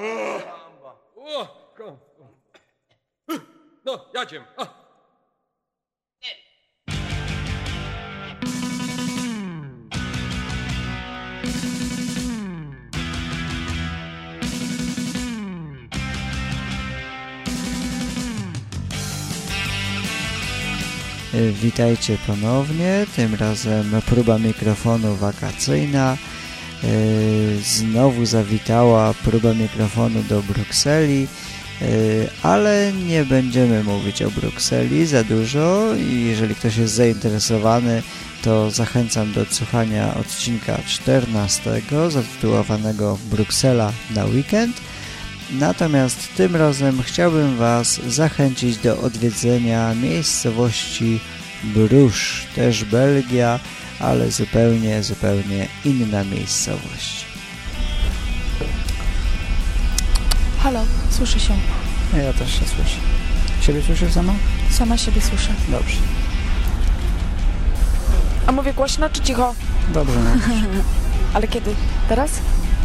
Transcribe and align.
O, 0.00 1.46
No, 3.84 4.06
jadziem. 4.14 4.44
A. 4.56 4.66
Y, 21.34 21.52
Witajcie 21.52 22.18
ponownie, 22.26 23.06
tym 23.16 23.34
razem 23.34 24.02
próba 24.06 24.38
mikrofonu 24.38 25.16
wakacyjna. 25.16 26.16
Y, 26.84 27.58
Znowu 27.64 28.26
zawitała 28.26 29.14
próba 29.14 29.54
mikrofonu 29.54 30.22
do 30.22 30.42
Brukseli, 30.42 31.28
y, 31.82 32.28
ale 32.42 32.92
nie 32.92 33.24
będziemy 33.24 33.84
mówić 33.84 34.22
o 34.22 34.30
Brukseli 34.30 35.06
za 35.06 35.24
dużo 35.24 35.94
i 35.94 36.24
jeżeli 36.24 36.54
ktoś 36.54 36.76
jest 36.76 36.94
zainteresowany, 36.94 38.02
to 38.42 38.70
zachęcam 38.70 39.32
do 39.32 39.40
odsłuchania 39.40 40.14
odcinka 40.14 40.78
14 40.86 41.82
zatytułowanego 42.08 43.18
Bruksela 43.30 43.92
na 44.10 44.24
weekend. 44.24 44.76
Natomiast 45.52 46.34
tym 46.36 46.56
razem 46.56 47.02
chciałbym 47.02 47.56
Was 47.56 48.00
zachęcić 48.08 48.76
do 48.76 48.98
odwiedzenia 48.98 49.94
miejscowości 49.94 51.20
Brusz, 51.64 52.46
też 52.54 52.84
Belgia, 52.84 53.60
ale 54.00 54.30
zupełnie, 54.30 55.02
zupełnie 55.02 55.68
inna 55.84 56.24
miejscowość. 56.24 57.24
Halo, 60.62 60.84
słyszę 61.10 61.40
się. 61.40 61.54
Ja 62.16 62.32
też 62.32 62.52
się 62.52 62.64
słyszę. 62.66 62.96
Siebie 63.60 63.82
słyszysz 63.82 64.12
sama? 64.12 64.32
Sama 64.70 64.96
siebie 64.96 65.20
słyszę. 65.20 65.52
Dobrze. 65.68 65.96
A 68.46 68.52
mówię 68.52 68.72
głośno 68.72 69.10
czy 69.10 69.20
cicho? 69.20 69.54
Dobrze, 69.94 70.18
no. 70.24 70.30
Ale 71.34 71.48
kiedy? 71.48 71.74
Teraz? 72.08 72.30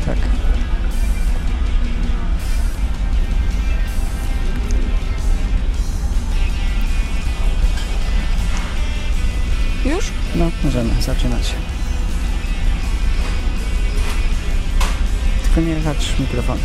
tak. 0.05 0.17
Już? 9.85 10.11
No, 10.35 10.45
możemy 10.63 11.01
zaczynać. 11.01 11.53
Tylko 15.43 15.69
nie 15.69 15.81
zacz 15.81 16.19
mikrofonu. 16.19 16.61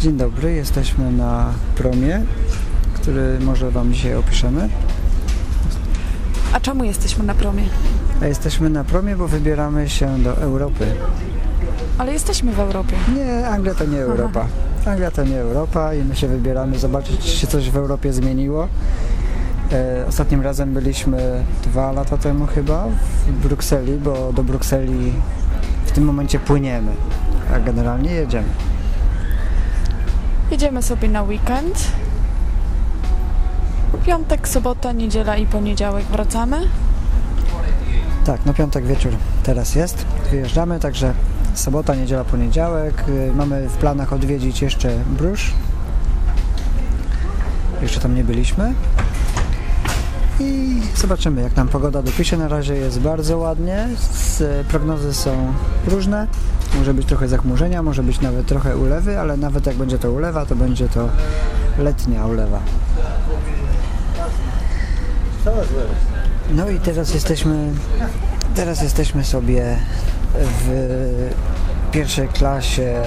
Dzień 0.00 0.16
dobry, 0.16 0.52
jesteśmy 0.52 1.12
na 1.12 1.52
promie, 1.76 2.22
który 2.94 3.38
może 3.40 3.70
Wam 3.70 3.92
dzisiaj 3.92 4.14
opiszemy. 4.14 4.68
A 6.52 6.60
czemu 6.60 6.84
jesteśmy 6.84 7.24
na 7.24 7.34
promie? 7.34 7.62
A 8.22 8.26
jesteśmy 8.26 8.70
na 8.70 8.84
promie, 8.84 9.16
bo 9.16 9.28
wybieramy 9.28 9.88
się 9.88 10.18
do 10.18 10.36
Europy. 10.36 10.86
Ale 11.98 12.12
jesteśmy 12.12 12.52
w 12.52 12.60
Europie. 12.60 12.96
Nie, 13.16 13.48
Anglia 13.48 13.74
to 13.74 13.84
nie 13.84 13.98
Europa. 13.98 14.46
Anglia 14.86 15.10
to 15.10 15.24
nie 15.24 15.38
Europa 15.40 15.94
i 15.94 16.04
my 16.04 16.16
się 16.16 16.28
wybieramy 16.28 16.78
zobaczyć, 16.78 17.40
czy 17.40 17.46
coś 17.46 17.70
w 17.70 17.76
Europie 17.76 18.12
zmieniło. 18.12 18.68
E, 19.72 20.06
ostatnim 20.08 20.40
razem 20.40 20.74
byliśmy 20.74 21.44
dwa 21.62 21.92
lata 21.92 22.16
temu 22.16 22.46
chyba 22.46 22.86
w 23.26 23.32
Brukseli, 23.32 23.92
bo 23.92 24.32
do 24.32 24.44
Brukseli 24.44 25.12
w 25.86 25.92
tym 25.92 26.04
momencie 26.04 26.38
płyniemy, 26.38 26.92
a 27.54 27.60
generalnie 27.60 28.10
jedziemy. 28.10 28.48
Jedziemy 30.50 30.82
sobie 30.82 31.08
na 31.08 31.22
weekend. 31.22 31.84
Piątek, 34.06 34.48
sobota, 34.48 34.92
niedziela 34.92 35.36
i 35.36 35.46
poniedziałek 35.46 36.04
wracamy. 36.04 36.56
Tak, 38.24 38.40
no 38.46 38.54
piątek 38.54 38.86
wieczór 38.86 39.12
teraz 39.42 39.74
jest, 39.74 40.06
wyjeżdżamy, 40.30 40.80
także 40.80 41.12
sobota, 41.54 41.94
niedziela, 41.94 42.24
poniedziałek. 42.24 43.04
Y, 43.08 43.32
Mamy 43.34 43.68
w 43.68 43.76
planach 43.76 44.12
odwiedzić 44.12 44.62
jeszcze 44.62 44.90
Brusz. 45.06 45.52
Jeszcze 47.82 48.00
tam 48.00 48.14
nie 48.14 48.24
byliśmy. 48.24 48.74
I 50.40 50.80
zobaczymy, 50.96 51.42
jak 51.42 51.56
nam 51.56 51.68
pogoda 51.68 52.02
dopisze. 52.02 52.36
Na 52.36 52.48
razie 52.48 52.74
jest 52.74 53.00
bardzo 53.00 53.38
ładnie. 53.38 53.88
Prognozy 54.68 55.14
są 55.14 55.52
różne. 55.86 56.26
Może 56.78 56.94
być 56.94 57.06
trochę 57.06 57.28
zachmurzenia, 57.28 57.82
może 57.82 58.02
być 58.02 58.20
nawet 58.20 58.46
trochę 58.46 58.76
ulewy, 58.76 59.20
ale 59.20 59.36
nawet 59.36 59.66
jak 59.66 59.76
będzie 59.76 59.98
to 59.98 60.12
ulewa, 60.12 60.46
to 60.46 60.56
będzie 60.56 60.88
to 60.88 61.08
letnia 61.78 62.26
ulewa. 62.26 62.60
No 66.50 66.70
i 66.70 66.80
teraz 66.80 67.14
jesteśmy 67.14 67.72
Teraz 68.56 68.82
jesteśmy 68.82 69.24
sobie 69.24 69.76
w 70.40 71.30
pierwszej 71.92 72.28
klasie. 72.28 73.02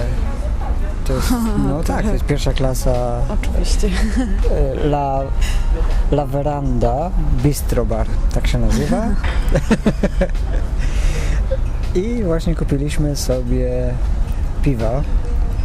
To 1.10 1.16
jest, 1.16 1.34
no 1.68 1.82
tak, 1.82 2.04
to 2.06 2.12
jest 2.12 2.24
pierwsza 2.24 2.52
klasa 2.52 3.20
Oczywiście. 3.28 3.88
e, 4.50 4.86
La, 4.86 5.20
La 6.12 6.26
Veranda 6.26 7.10
Bistro 7.42 7.86
Bar, 7.86 8.06
tak 8.34 8.46
się 8.46 8.58
nazywa. 8.58 9.02
I 12.02 12.22
właśnie 12.22 12.54
kupiliśmy 12.54 13.16
sobie 13.16 13.94
piwa. 14.62 15.02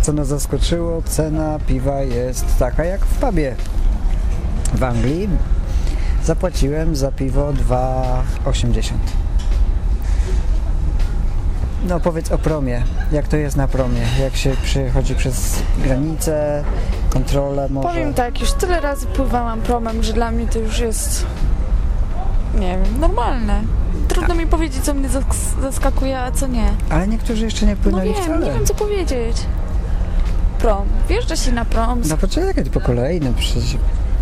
Co 0.02 0.14
nas 0.14 0.28
zaskoczyło, 0.28 1.02
cena 1.02 1.60
piwa 1.68 2.02
jest 2.02 2.58
taka 2.60 2.86
jak 2.86 3.06
w 3.06 3.16
pubie 3.16 3.56
w 4.74 4.84
Anglii. 4.84 5.30
Zapłaciłem 6.24 6.96
za 6.96 7.12
piwo 7.12 7.54
2,80. 7.54 8.94
No 11.86 12.00
powiedz 12.00 12.32
o 12.32 12.38
promie. 12.38 12.84
Jak 13.12 13.28
to 13.28 13.38
jest 13.38 13.56
na 13.58 13.68
promie? 13.68 14.02
Jak 14.22 14.36
się 14.36 14.52
przychodzi 14.64 15.16
przez 15.16 15.60
granicę, 15.84 16.64
kontrolę 17.10 17.68
może? 17.70 17.88
Powiem 17.90 18.14
tak, 18.14 18.40
już 18.42 18.52
tyle 18.52 18.80
razy 18.82 19.06
pływałam 19.08 19.62
promem, 19.62 20.04
że 20.04 20.14
dla 20.14 20.32
mnie 20.32 20.48
to 20.48 20.60
już 20.60 20.80
jest, 20.80 21.26
nie 22.56 22.78
wiem, 22.84 23.00
normalne. 23.00 23.62
Trudno 24.08 24.36
mi 24.36 24.48
powiedzieć, 24.48 24.84
co 24.84 24.94
mnie 24.94 25.10
zas- 25.10 25.62
zaskakuje, 25.62 26.20
a 26.20 26.32
co 26.32 26.48
nie. 26.48 26.70
Ale 26.90 27.08
niektórzy 27.08 27.46
jeszcze 27.46 27.66
nie 27.66 27.76
No 27.76 27.82
płynęli 27.84 28.14
wiem, 28.14 28.24
wcale. 28.24 28.46
nie 28.46 28.52
wiem, 28.54 28.66
co 28.66 28.74
powiedzieć. 28.76 29.38
Prom. 30.60 30.88
Wjeżdża 31.10 31.36
się 31.36 31.52
na 31.52 31.66
prom. 31.66 32.02
No 32.10 32.18
poczekaj 32.18 32.64
po 32.66 32.80
kolei. 32.82 33.20
No 33.20 33.30
przecież 33.38 33.78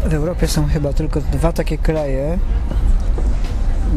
w 0.05 0.13
Europie 0.13 0.47
są 0.47 0.67
chyba 0.67 0.93
tylko 0.93 1.21
dwa 1.21 1.51
takie 1.51 1.77
kraje, 1.77 2.37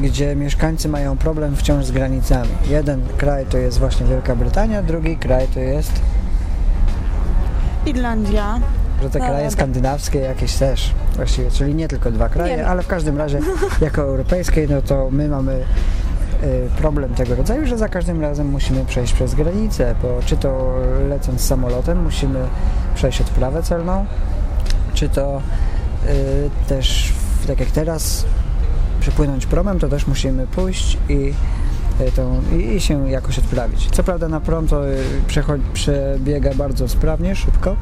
gdzie 0.03 0.37
mieszkańcy 0.37 0.89
mają 0.89 1.17
problem 1.17 1.57
wciąż 1.57 1.85
z 1.85 1.91
granicami. 1.91 2.49
Jeden 2.69 3.03
kraj 3.17 3.47
to 3.47 3.59
jest 3.59 3.79
właśnie 3.79 4.07
Wielka 4.07 4.37
Brytania, 4.37 4.83
drugi 4.83 5.17
kraj 5.17 5.49
to 5.55 5.61
jest, 5.61 5.93
Irlandia. 7.87 8.61
że 9.03 9.11
te 9.11 9.19
kraje 9.19 9.35
dobra. 9.35 9.51
skandynawskie 9.51 10.19
jakieś 10.19 10.55
też 10.55 10.95
właściwie, 11.17 11.51
czyli 11.51 11.75
nie 11.75 11.89
tylko 11.89 12.11
dwa 12.11 12.29
kraje, 12.29 12.57
Nie. 12.57 12.67
ale 12.67 12.83
w 12.83 12.87
każdym 12.87 13.19
razie 13.19 13.41
jako 13.81 14.03
europejskie, 14.03 14.67
no 14.71 14.83
to 14.83 15.09
my 15.11 15.29
mamy 15.29 15.53
y, 15.55 16.69
problem 16.79 17.15
tego 17.15 17.35
rodzaju, 17.35 17.67
że 17.67 17.79
za 17.79 17.89
każdym 17.89 18.21
razem 18.21 18.49
musimy 18.49 18.85
przejść 18.85 19.13
przez 19.13 19.35
granicę, 19.35 19.95
bo 20.03 20.19
czy 20.27 20.37
to 20.37 20.75
lecąc 21.09 21.41
samolotem 21.41 22.03
musimy 22.03 22.39
przejść 22.95 23.21
odprawę 23.21 23.63
celną, 23.63 24.07
czy 24.95 25.09
to 25.09 25.43
y, 26.09 26.51
też, 26.69 27.13
tak 27.47 27.61
jak 27.61 27.71
teraz, 27.71 28.25
przepłynąć 29.07 29.47
promem, 29.47 29.79
to 29.79 29.89
też 29.89 30.07
musimy 30.07 30.47
pójść 30.47 30.99
i, 31.09 31.35
y, 32.01 32.13
tą, 32.13 32.43
i, 32.59 32.81
się 32.81 33.11
jakoś 33.11 33.39
odprawić. 33.39 33.89
Co 33.91 34.03
prawda 34.03 34.29
na 34.29 34.41
prom 34.41 34.67
to 34.67 34.81
przechodzi, 35.27 35.65
przebiega 35.73 36.55
bardzo 36.55 36.89
sprawnie, 36.89 37.37
szybko, 37.37 37.77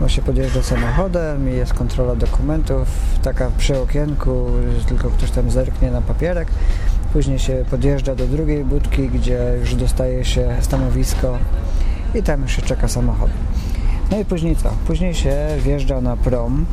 bo 0.00 0.08
się 0.08 0.22
podjeżdża 0.22 0.62
samochodem 0.62 1.50
i 1.50 1.52
jest 1.52 1.74
kontrola 1.74 2.16
dokumentów, 2.16 2.88
taka 3.22 3.50
przy 3.58 3.78
okienku, 3.80 4.46
tylko 4.88 5.10
ktoś 5.10 5.30
tam 5.30 5.50
zerknie 5.50 5.90
na 5.90 6.02
papierek. 6.02 6.48
Później 7.12 7.38
się 7.38 7.64
podjeżdża 7.70 8.14
do 8.14 8.26
drugiej 8.26 8.64
budki, 8.64 9.08
gdzie 9.08 9.56
już 9.60 9.74
dostaje 9.74 10.24
się 10.24 10.56
stanowisko 10.60 11.38
i 12.14 12.22
tam 12.22 12.42
już 12.42 12.56
się 12.56 12.62
czeka 12.62 12.88
samochód. 12.88 13.30
No 14.10 14.18
i 14.18 14.24
później 14.24 14.56
co? 14.56 14.70
Później 14.86 15.14
się 15.14 15.36
wjeżdża 15.64 16.00
na 16.00 16.16
prom, 16.16 16.66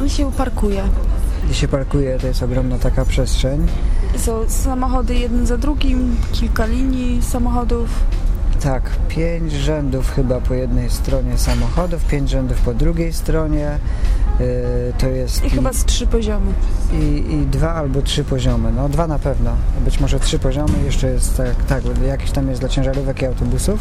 On 0.00 0.08
się 0.08 0.32
parkuje. 0.32 0.82
Gdzie 1.44 1.54
się 1.54 1.68
parkuje, 1.68 2.18
to 2.18 2.26
jest 2.26 2.42
ogromna 2.42 2.78
taka 2.78 3.04
przestrzeń. 3.04 3.66
Są 4.16 4.48
samochody 4.48 5.14
jeden 5.14 5.46
za 5.46 5.56
drugim, 5.58 6.16
kilka 6.32 6.66
linii 6.66 7.22
samochodów. 7.22 7.88
Tak, 8.62 8.82
pięć 9.08 9.52
rzędów 9.52 10.10
chyba 10.14 10.40
po 10.40 10.54
jednej 10.54 10.90
stronie 10.90 11.38
samochodów, 11.38 12.04
pięć 12.04 12.30
rzędów 12.30 12.60
po 12.60 12.74
drugiej 12.74 13.12
stronie. 13.12 13.78
Yy, 14.40 14.46
to 14.98 15.08
jest 15.08 15.44
I 15.44 15.50
chyba 15.50 15.72
z 15.72 15.84
trzy 15.84 16.06
poziomy. 16.06 16.52
i, 16.92 17.24
i 17.32 17.46
dwa 17.46 17.74
albo 17.74 18.02
trzy 18.02 18.24
poziomy. 18.24 18.72
No 18.72 18.88
dwa 18.88 19.06
na 19.06 19.18
pewno. 19.18 19.50
Być 19.84 20.00
może 20.00 20.20
trzy 20.20 20.38
poziomy. 20.38 20.72
Jeszcze 20.84 21.08
jest 21.08 21.36
tak, 21.36 21.64
tak 21.68 21.82
jakiś 22.06 22.30
tam 22.30 22.48
jest 22.48 22.60
dla 22.60 22.68
ciężarówek 22.68 23.22
i 23.22 23.26
autobusów. 23.26 23.80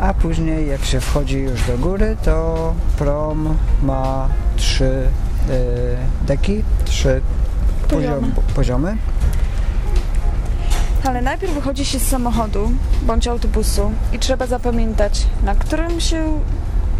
a 0.00 0.14
później 0.14 0.68
jak 0.68 0.84
się 0.84 1.00
wchodzi 1.00 1.38
już 1.38 1.62
do 1.66 1.78
góry, 1.78 2.16
to 2.24 2.74
prom 2.98 3.56
ma 3.82 4.28
trzy 4.56 5.02
deki, 6.26 6.62
trzy 6.84 7.20
Poziomy. 7.88 8.14
poziom, 8.16 8.32
poziomy. 8.54 8.96
Ale 11.04 11.22
najpierw 11.22 11.52
wychodzi 11.54 11.84
się 11.84 11.98
z 11.98 12.08
samochodu 12.08 12.72
bądź 13.02 13.28
autobusu 13.28 13.92
i 14.12 14.18
trzeba 14.18 14.46
zapamiętać, 14.46 15.26
na 15.44 15.54
którym 15.54 16.00
się 16.00 16.40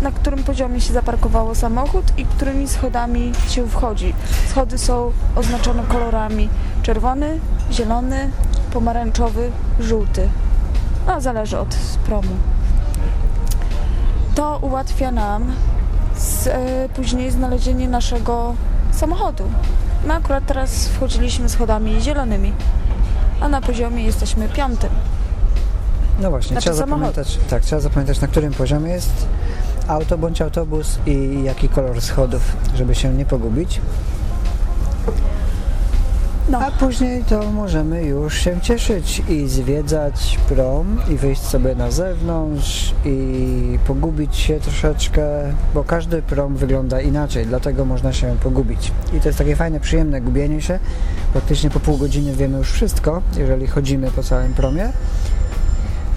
na 0.03 0.11
którym 0.13 0.45
poziomie 0.45 0.81
się 0.81 0.93
zaparkowało 0.93 1.55
samochód 1.55 2.05
i 2.17 2.25
którymi 2.25 2.69
schodami 2.69 3.33
się 3.49 3.69
wchodzi. 3.69 4.15
Schody 4.49 4.79
są 4.79 5.13
oznaczone 5.37 5.83
kolorami 5.89 6.49
czerwony, 6.83 7.41
zielony, 7.73 8.31
pomarańczowy, 8.73 9.51
żółty. 9.81 10.29
No, 11.07 11.21
zależy 11.21 11.59
od 11.59 11.77
promu. 12.07 12.37
To 14.35 14.59
ułatwia 14.63 15.11
nam 15.11 15.53
z, 16.21 16.47
e, 16.47 16.89
później 16.95 17.31
znalezienie 17.31 17.89
naszego 17.89 18.55
samochodu. 18.93 19.45
My 20.07 20.15
akurat 20.15 20.47
teraz 20.47 20.89
wchodziliśmy 20.89 21.49
schodami 21.49 22.01
zielonymi, 22.01 22.53
a 23.41 23.49
na 23.49 23.61
poziomie 23.61 24.05
jesteśmy 24.05 24.49
piątym. 24.49 24.91
No 26.21 26.31
właśnie, 26.31 26.49
Znaczy 26.49 26.65
trzeba 26.65 26.77
samochód. 26.77 27.07
zapamiętać, 27.07 27.39
tak, 27.51 27.63
trzeba 27.63 27.81
zapamiętać 27.81 28.21
na 28.21 28.29
którym 28.29 28.53
poziomie 28.53 28.91
jest 28.93 29.27
auto 29.89 30.19
bądź 30.19 30.43
autobus 30.43 30.99
i 31.07 31.43
jaki 31.45 31.69
kolor 31.69 32.01
schodów, 32.01 32.57
żeby 32.77 32.95
się 32.95 33.13
nie 33.15 33.25
pogubić. 33.25 33.81
No. 36.51 36.59
A 36.59 36.71
później 36.71 37.25
to 37.25 37.53
możemy 37.53 38.03
już 38.03 38.39
się 38.39 38.61
cieszyć 38.61 39.23
i 39.29 39.49
zwiedzać 39.49 40.39
prom 40.49 40.99
i 41.11 41.17
wyjść 41.17 41.43
sobie 41.43 41.75
na 41.75 41.91
zewnątrz 41.91 42.95
i 43.05 43.79
pogubić 43.87 44.37
się 44.37 44.61
troszeczkę, 44.61 45.23
bo 45.75 45.85
każdy 45.85 46.23
prom 46.23 46.57
wygląda 46.57 47.01
inaczej, 47.01 47.47
dlatego 47.47 47.85
można 47.85 48.13
się 48.13 48.37
pogubić. 48.43 48.93
I 49.17 49.21
to 49.21 49.29
jest 49.29 49.39
takie 49.39 49.57
fajne, 49.57 49.81
przyjemne 49.81 50.21
gubienie 50.21 50.63
się. 50.63 50.79
Praktycznie 51.33 51.71
po 51.71 51.81
pół 51.81 51.97
godziny 51.97 52.33
wiemy 52.33 52.59
już 52.59 52.73
wszystko, 52.73 53.23
jeżeli 53.37 53.67
chodzimy 53.67 54.11
po 54.11 54.23
całym 54.23 54.55
promie. 54.55 54.93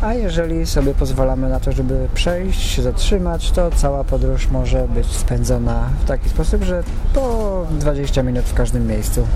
A 0.02 0.14
jeżeli 0.14 0.66
sobie 0.66 0.94
pozwalamy 0.94 1.50
na 1.50 1.60
to, 1.60 1.72
żeby 1.72 2.08
przejść, 2.14 2.62
się 2.62 2.82
zatrzymać, 2.82 3.52
to 3.52 3.72
cała 3.72 4.04
podróż 4.04 4.50
może 4.50 4.88
być 4.88 5.08
spędzona 5.08 5.90
w 6.04 6.08
taki 6.08 6.30
sposób, 6.30 6.64
że 6.64 6.84
po 7.14 7.66
20 7.72 8.24
minut 8.24 8.46
w 8.46 8.54
każdym 8.54 8.88
miejscu. 8.88 9.28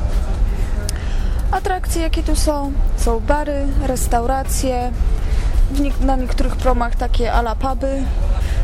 Atrakcje, 1.51 2.01
jakie 2.01 2.23
tu 2.23 2.35
są, 2.35 2.71
są 2.97 3.19
bary, 3.19 3.67
restauracje, 3.85 4.91
na 6.01 6.15
niektórych 6.15 6.55
promach 6.55 6.95
takie 6.95 7.33
ala 7.33 7.55
puby, 7.55 8.03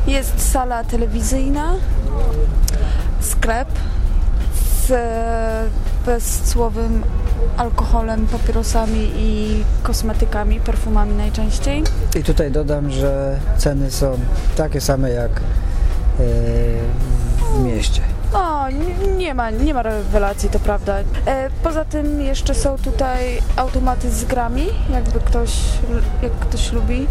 jest 0.07 0.51
sala 0.51 0.83
telewizyjna, 0.83 1.73
sklep 3.21 3.69
z 4.87 4.91
bezcłowym 6.05 7.03
alkoholem, 7.57 8.27
papierosami 8.27 9.11
i 9.15 9.63
kosmetykami, 9.83 10.59
perfumami 10.59 11.13
najczęściej. 11.13 11.83
I 12.19 12.23
tutaj 12.23 12.51
dodam, 12.51 12.91
że 12.91 13.39
ceny 13.57 13.91
są 13.91 14.19
takie 14.55 14.81
same 14.81 15.09
jak 15.09 15.31
e, 15.31 15.41
w 17.55 17.63
mieście. 17.63 18.12
No, 18.33 18.67
n- 18.69 19.17
nie 19.17 19.33
ma, 19.33 19.49
nie 19.49 19.73
ma 19.73 19.81
rewelacji, 19.81 20.49
to 20.49 20.59
prawda. 20.59 20.95
E, 21.25 21.49
poza 21.63 21.85
tym 21.85 22.21
jeszcze 22.21 22.55
są 22.55 22.77
tutaj 22.77 23.41
automaty 23.55 24.11
z 24.11 24.25
grami, 24.25 24.65
jakby 24.89 25.19
ktoś, 25.19 25.51
jak 26.21 26.31
ktoś 26.31 26.71
lubi. 26.71 27.07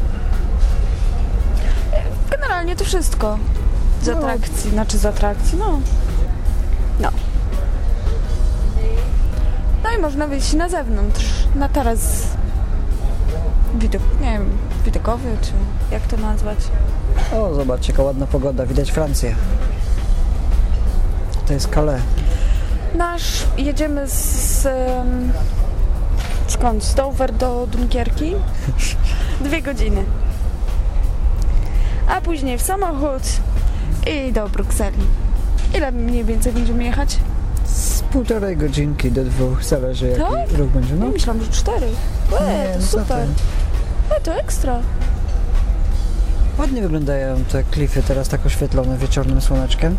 E, 1.93 2.03
generalnie 2.31 2.77
to 2.77 2.85
wszystko. 2.85 3.39
Z 4.03 4.07
No. 4.07 4.13
atrakcji, 4.13 4.71
znaczy 4.71 4.99
z 4.99 5.07
atrakcji, 5.07 5.59
no. 5.59 5.81
No. 7.01 7.09
No 9.85 9.91
i 9.99 10.01
można 10.01 10.27
wyjść 10.27 10.53
na 10.53 10.69
zewnątrz, 10.69 11.25
na 11.55 11.69
taras 11.69 12.23
widok, 13.75 14.03
nie 14.21 14.31
wiem, 14.33 14.51
widokowy, 14.85 15.37
czy 15.43 15.53
jak 15.91 16.03
to 16.03 16.17
nazwać. 16.17 16.59
O, 17.35 17.55
zobaczcie, 17.55 17.93
jaka 17.93 18.03
ładna 18.03 18.27
pogoda, 18.27 18.67
widać 18.67 18.91
Francję. 18.91 19.35
To 21.53 21.55
jest 21.57 21.75
Calais. 21.75 22.03
Nasz, 22.95 23.47
jedziemy 23.59 24.09
z, 24.09 24.67
em, 24.67 25.33
skąd? 26.47 26.85
Z 26.85 26.95
Dover 26.95 27.33
do 27.33 27.67
Dunkierki. 27.67 28.35
Dwie 29.45 29.63
godziny. 29.63 30.05
A 32.09 32.21
później 32.21 32.59
w 32.59 32.63
samochód 32.63 33.23
i 34.07 34.33
do 34.33 34.49
Brukseli. 34.49 34.99
Ile 35.75 35.93
mniej 35.93 36.25
więcej 36.25 36.53
będziemy 36.53 36.85
jechać? 36.85 37.19
Z 37.65 38.03
półtorej 38.03 38.57
godzinki 38.57 39.13
do 39.13 39.25
dwóch, 39.25 39.65
zależy 39.65 40.09
jaki 40.09 40.21
Tak? 40.23 40.53
ruch 40.59 40.69
będzie. 40.71 40.95
No, 40.95 41.07
No, 41.07 41.13
myślałam, 41.13 41.43
że 41.43 41.51
cztery. 41.53 41.87
E, 42.41 42.59
nie, 42.59 42.73
to 42.75 42.81
no 42.81 42.87
super. 42.87 43.27
E, 44.17 44.21
to 44.21 44.35
ekstra. 44.35 44.79
Ładnie 46.59 46.83
wyglądają 46.83 47.45
te 47.45 47.65
klify 47.65 48.03
teraz 48.03 48.29
tak 48.29 48.47
oświetlone 48.47 48.99
wieczornym 48.99 49.41
słoneczkiem. 49.41 49.97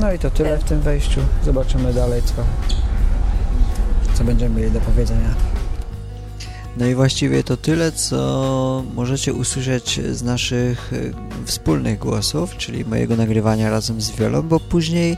No 0.00 0.12
i 0.12 0.18
to 0.18 0.30
tyle 0.30 0.58
w 0.58 0.64
tym 0.64 0.80
wejściu. 0.80 1.20
Zobaczymy 1.44 1.92
dalej, 1.92 2.22
co, 2.22 2.34
co 4.14 4.24
będziemy 4.24 4.60
mieli 4.60 4.70
do 4.70 4.80
powiedzenia. 4.80 5.34
No 6.76 6.86
i 6.86 6.94
właściwie 6.94 7.44
to 7.44 7.56
tyle, 7.56 7.92
co 7.92 8.84
możecie 8.94 9.34
usłyszeć 9.34 10.00
z 10.12 10.22
naszych 10.22 10.92
e, 10.92 11.46
wspólnych 11.46 11.98
głosów, 11.98 12.56
czyli 12.56 12.84
mojego 12.84 13.16
nagrywania 13.16 13.70
razem 13.70 14.00
z 14.00 14.10
Wiolą, 14.10 14.42
bo 14.42 14.60
później 14.60 15.16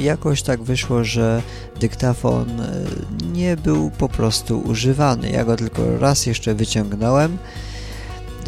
jakoś 0.00 0.42
tak 0.42 0.62
wyszło, 0.62 1.04
że 1.04 1.42
dyktafon 1.80 2.60
e, 2.60 2.84
nie 3.32 3.56
był 3.56 3.90
po 3.90 4.08
prostu 4.08 4.60
używany. 4.60 5.30
Ja 5.30 5.44
go 5.44 5.56
tylko 5.56 5.98
raz 5.98 6.26
jeszcze 6.26 6.54
wyciągnąłem. 6.54 7.38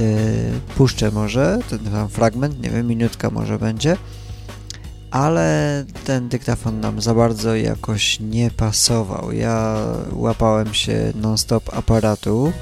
E, 0.01 0.05
Puszczę 0.77 1.11
może 1.11 1.59
ten 1.71 2.09
fragment, 2.09 2.63
nie 2.63 2.71
wiem, 2.71 2.87
minutka 2.87 3.31
może 3.31 3.59
będzie. 3.59 3.97
Ale 5.13 5.85
ten 6.05 6.29
dyktafon 6.29 6.81
nam 6.81 7.01
za 7.01 7.15
bardzo 7.15 7.57
jakoś 7.57 8.21
nie 8.21 8.51
pasował. 8.51 9.33
Ja 9.33 9.77
łapałem 10.13 10.75
się 10.75 11.13
non-stop 11.15 11.75
aparatu, 11.75 12.53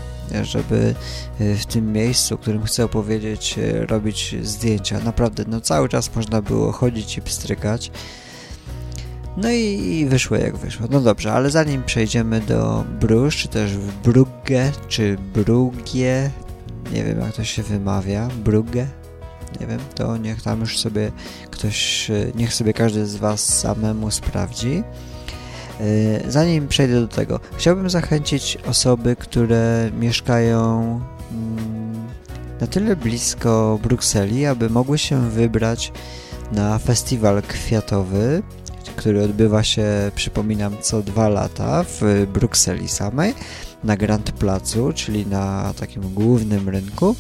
żeby 0.43 0.95
e, 1.40 1.54
w 1.54 1.66
tym 1.66 1.92
miejscu, 1.92 2.38
którym 2.38 2.64
chcę 2.64 2.85
opowiedzieć, 2.85 3.59
e, 3.59 3.87
robić 3.87 4.37
zdjęcia. 4.42 5.00
Naprawdę, 5.04 5.45
no 5.49 5.61
cały 5.61 5.88
czas 5.88 6.16
można 6.16 6.42
było 6.42 6.73
chodzić 6.73 7.19
i 7.19 7.23
pstrykać. 7.23 7.90
No 9.37 9.50
i, 9.50 9.99
i 10.00 10.07
wyszło 10.07 10.37
jak 10.37 10.57
wyszło. 10.57 10.87
No 10.90 11.00
dobrze, 11.00 11.33
ale 11.33 11.50
zanim 11.50 11.83
przejdziemy 11.83 12.40
do 12.40 12.85
Bruges, 13.00 13.35
czy 13.35 13.49
też 13.49 13.76
Brugge, 14.04 14.73
czy 14.88 15.16
Brugie, 15.35 16.30
nie 16.92 17.04
wiem 17.04 17.21
jak 17.21 17.33
to 17.33 17.45
się 17.45 17.62
wymawia, 17.62 18.28
Brugge, 18.45 18.87
nie 19.61 19.66
wiem, 19.66 19.80
to 19.95 20.16
niech 20.16 20.42
tam 20.42 20.61
już 20.61 20.78
sobie 20.78 21.12
ktoś, 21.50 22.11
e, 22.11 22.33
niech 22.35 22.54
sobie 22.54 22.73
każdy 22.73 23.07
z 23.07 23.16
Was 23.16 23.59
samemu 23.59 24.11
sprawdzi. 24.11 24.83
E, 25.80 26.30
Zanim 26.30 26.69
przejdę 26.69 27.00
do 27.00 27.09
tego, 27.09 27.40
chciałbym 27.57 27.90
zachęcić 27.90 28.59
osoby, 28.66 29.16
które 29.16 29.90
mieszkają 29.99 30.80
mm, 31.33 32.09
na 32.61 32.66
tyle 32.66 32.97
blisko 32.97 33.78
Brukseli, 33.83 34.47
aby 34.47 34.71
mogły 34.71 34.99
się 34.99 35.30
wybrać 35.30 35.92
na 36.52 36.78
festiwal 36.78 37.42
kwiatowy, 37.42 38.42
który 38.97 39.23
odbywa 39.23 39.62
się, 39.62 39.87
przypominam, 40.14 40.76
co 40.80 41.02
dwa 41.02 41.28
lata 41.28 41.85
w 41.85 42.26
Brukseli 42.33 42.88
samej, 42.88 43.35
na 43.85 43.97
Grand 43.97 44.33
Placu, 44.33 44.92
czyli 44.92 45.26
na 45.26 45.75
takim 45.80 46.14
głównym 46.14 46.69
rynku. 46.69 47.16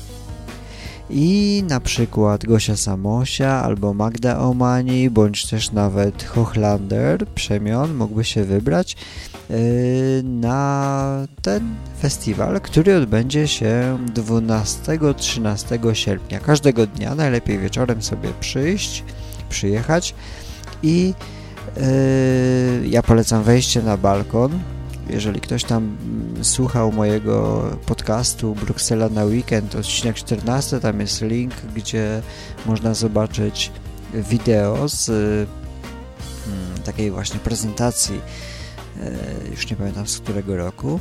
I 1.12 1.62
na 1.68 1.80
przykład 1.80 2.46
Gosia 2.46 2.76
Samosia 2.76 3.62
albo 3.62 3.94
Magda 3.94 4.38
Omani, 4.38 5.10
bądź 5.10 5.46
też 5.46 5.72
nawet 5.72 6.24
Hochlander 6.24 7.26
Przemion 7.26 7.94
mógłby 7.94 8.24
się 8.24 8.44
wybrać 8.44 8.96
yy, 9.50 9.56
na 10.24 11.26
ten 11.42 11.74
festiwal, 12.00 12.60
który 12.60 12.96
odbędzie 12.96 13.48
się 13.48 13.98
12-13 14.14 15.94
sierpnia. 15.94 16.40
Każdego 16.40 16.86
dnia, 16.86 17.14
najlepiej 17.14 17.58
wieczorem 17.58 18.02
sobie 18.02 18.28
przyjść, 18.40 19.04
przyjechać 19.48 20.14
i 20.82 21.14
yy, 21.76 22.88
ja 22.88 23.02
polecam 23.02 23.42
wejście 23.42 23.82
na 23.82 23.96
balkon, 23.96 24.58
jeżeli 25.12 25.40
ktoś 25.40 25.64
tam 25.64 25.96
mm, 26.02 26.44
słuchał 26.44 26.92
mojego 26.92 27.62
podcastu 27.86 28.54
Bruksela 28.54 29.08
na 29.08 29.24
weekend, 29.24 29.74
odcinek 29.74 30.16
14, 30.16 30.80
tam 30.80 31.00
jest 31.00 31.22
link, 31.22 31.54
gdzie 31.76 32.22
można 32.66 32.94
zobaczyć 32.94 33.70
wideo 34.14 34.88
z 34.88 35.08
mm, 35.08 35.48
takiej 36.84 37.10
właśnie 37.10 37.40
prezentacji, 37.40 38.20
e, 39.00 39.50
już 39.50 39.70
nie 39.70 39.76
pamiętam 39.76 40.06
z 40.06 40.18
którego 40.18 40.56
roku, 40.56 41.00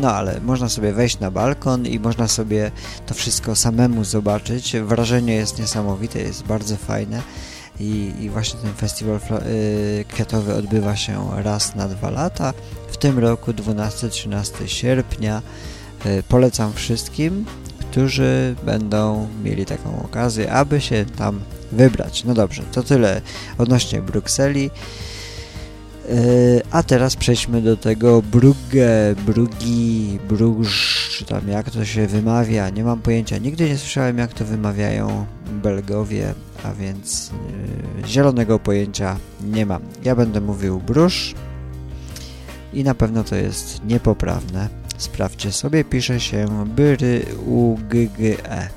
No 0.00 0.12
ale 0.12 0.40
można 0.40 0.68
sobie 0.68 0.92
wejść 0.92 1.18
na 1.18 1.30
balkon 1.30 1.86
i 1.86 2.00
można 2.00 2.28
sobie 2.28 2.70
to 3.06 3.14
wszystko 3.14 3.56
samemu 3.56 4.04
zobaczyć. 4.04 4.76
Wrażenie 4.76 5.34
jest 5.34 5.58
niesamowite, 5.58 6.18
jest 6.18 6.42
bardzo 6.42 6.76
fajne. 6.76 7.22
I, 7.80 8.12
i 8.20 8.30
właśnie 8.30 8.60
ten 8.60 8.72
festiwal 8.74 9.16
y, 9.46 10.04
kwiatowy 10.08 10.54
odbywa 10.54 10.96
się 10.96 11.28
raz 11.36 11.74
na 11.74 11.88
dwa 11.88 12.10
lata. 12.10 12.54
W 12.90 12.96
tym 12.96 13.18
roku 13.18 13.52
12-13 13.52 14.66
sierpnia 14.66 15.42
y, 16.06 16.22
polecam 16.28 16.72
wszystkim, 16.72 17.44
którzy 17.90 18.56
będą 18.62 19.28
mieli 19.44 19.66
taką 19.66 20.02
okazję, 20.02 20.52
aby 20.52 20.80
się 20.80 21.04
tam 21.16 21.40
wybrać. 21.72 22.24
No 22.24 22.34
dobrze, 22.34 22.62
to 22.72 22.82
tyle 22.82 23.20
odnośnie 23.58 24.02
Brukseli. 24.02 24.70
Yy, 26.08 26.62
a 26.70 26.82
teraz 26.82 27.16
przejdźmy 27.16 27.62
do 27.62 27.76
tego 27.76 28.22
Brugge, 28.22 29.14
Brugi, 29.26 30.18
Bruges, 30.28 30.72
czy 31.10 31.24
tam 31.24 31.48
jak 31.48 31.70
to 31.70 31.84
się 31.84 32.06
wymawia, 32.06 32.70
nie 32.70 32.84
mam 32.84 33.00
pojęcia. 33.02 33.38
Nigdy 33.38 33.68
nie 33.68 33.78
słyszałem 33.78 34.18
jak 34.18 34.32
to 34.32 34.44
wymawiają 34.44 35.26
Belgowie, 35.62 36.34
a 36.64 36.74
więc 36.74 37.30
yy, 38.02 38.08
zielonego 38.08 38.58
pojęcia 38.58 39.16
nie 39.44 39.66
mam. 39.66 39.82
Ja 40.04 40.16
będę 40.16 40.40
mówił 40.40 40.80
Brusz 40.80 41.34
i 42.72 42.84
na 42.84 42.94
pewno 42.94 43.24
to 43.24 43.36
jest 43.36 43.84
niepoprawne. 43.84 44.68
Sprawdźcie 44.98 45.52
sobie, 45.52 45.84
pisze 45.84 46.20
się 46.20 46.64
Byry 46.66 47.26
u 47.46 47.76
g, 47.88 48.06
g 48.18 48.36
e 48.44 48.68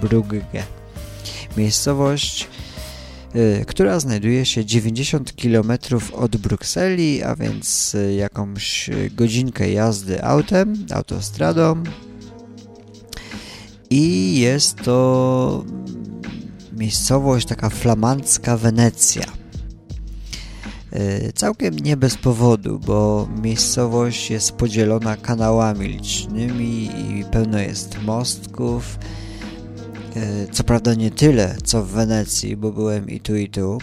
Brugge. 0.00 0.62
Miejscowość 1.56 2.48
Y, 3.36 3.64
która 3.66 4.00
znajduje 4.00 4.46
się 4.46 4.64
90 4.64 5.32
km 5.32 5.72
od 6.12 6.36
Brukseli, 6.36 7.22
a 7.22 7.36
więc 7.36 7.94
y, 7.94 8.14
jakąś 8.14 8.90
godzinkę 9.10 9.70
jazdy 9.72 10.24
autem, 10.24 10.86
autostradą. 10.94 11.82
I 13.90 14.38
jest 14.40 14.76
to 14.76 15.64
miejscowość 16.82 17.46
taka 17.46 17.70
flamandzka 17.70 18.56
Wenecja. 18.56 19.24
Y, 20.92 21.32
całkiem 21.34 21.76
nie 21.76 21.96
bez 21.96 22.16
powodu, 22.16 22.78
bo 22.78 23.28
miejscowość 23.42 24.30
jest 24.30 24.52
podzielona 24.52 25.16
kanałami 25.16 25.88
licznymi 25.88 26.84
i 26.84 27.24
pełno 27.30 27.58
jest 27.58 28.02
mostków, 28.02 28.98
E, 30.16 30.46
co 30.52 30.64
prawda 30.64 30.94
nie 30.94 31.10
tyle, 31.10 31.56
co 31.64 31.82
w 31.82 31.88
Wenecji, 31.88 32.56
bo 32.56 32.72
byłem 32.72 33.10
i 33.10 33.20
tu, 33.20 33.36
i 33.36 33.48
tu, 33.48 33.78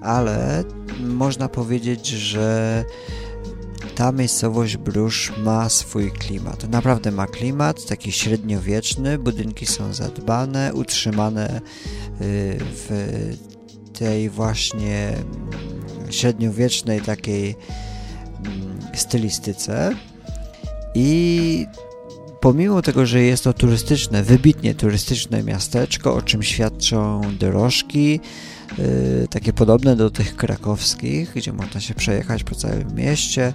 ale 0.00 0.64
można 1.00 1.48
powiedzieć, 1.48 2.06
że 2.06 2.84
ta 3.94 4.12
miejscowość 4.12 4.76
Brusz 4.76 5.32
ma 5.38 5.68
swój 5.68 6.12
klimat. 6.12 6.68
Naprawdę 6.70 7.10
ma 7.10 7.26
klimat, 7.26 7.86
taki 7.86 8.12
średniowieczny, 8.12 9.18
budynki 9.18 9.66
są 9.66 9.92
zadbane, 9.92 10.74
utrzymane 10.74 11.60
y, 12.20 12.58
w 12.60 12.90
tej 13.98 14.30
właśnie 14.30 15.12
średniowiecznej 16.10 17.00
takiej 17.00 17.56
mm, 18.44 18.78
stylistyce 18.94 19.90
i 20.94 21.66
pomimo 22.40 22.82
tego, 22.82 23.06
że 23.06 23.22
jest 23.22 23.44
to 23.44 23.52
turystyczne, 23.52 24.22
wybitnie 24.22 24.74
turystyczne 24.74 25.42
miasteczko, 25.42 26.14
o 26.14 26.22
czym 26.22 26.42
świadczą 26.42 27.20
dorożki, 27.38 28.20
yy, 28.78 29.28
takie 29.30 29.52
podobne 29.52 29.96
do 29.96 30.10
tych 30.10 30.36
krakowskich, 30.36 31.32
gdzie 31.34 31.52
można 31.52 31.80
się 31.80 31.94
przejechać 31.94 32.44
po 32.44 32.54
całym 32.54 32.94
mieście. 32.94 33.52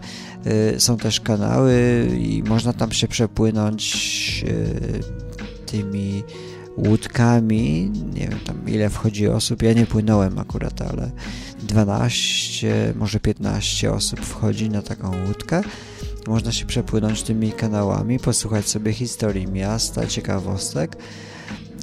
Yy, 0.73 0.79
są 0.79 0.97
też 0.97 1.19
kanały 1.19 2.07
i 2.19 2.43
można 2.43 2.73
tam 2.73 2.91
się 2.91 3.07
przepłynąć 3.07 4.43
yy, 4.43 4.99
tymi 5.65 6.23
łódkami. 6.87 7.91
Nie 8.13 8.27
wiem 8.27 8.39
tam 8.45 8.67
ile 8.67 8.89
wchodzi 8.89 9.27
osób. 9.27 9.61
Ja 9.61 9.73
nie 9.73 9.85
płynąłem 9.85 10.39
akurat, 10.39 10.81
ale 10.81 11.11
12, 11.63 12.93
może 12.95 13.19
15 13.19 13.91
osób 13.91 14.19
wchodzi 14.19 14.69
na 14.69 14.81
taką 14.81 15.25
łódkę. 15.27 15.61
Można 16.27 16.51
się 16.51 16.65
przepłynąć 16.65 17.23
tymi 17.23 17.51
kanałami, 17.51 18.19
posłuchać 18.19 18.69
sobie 18.69 18.93
historii 18.93 19.47
miasta, 19.47 20.07
ciekawostek. 20.07 20.97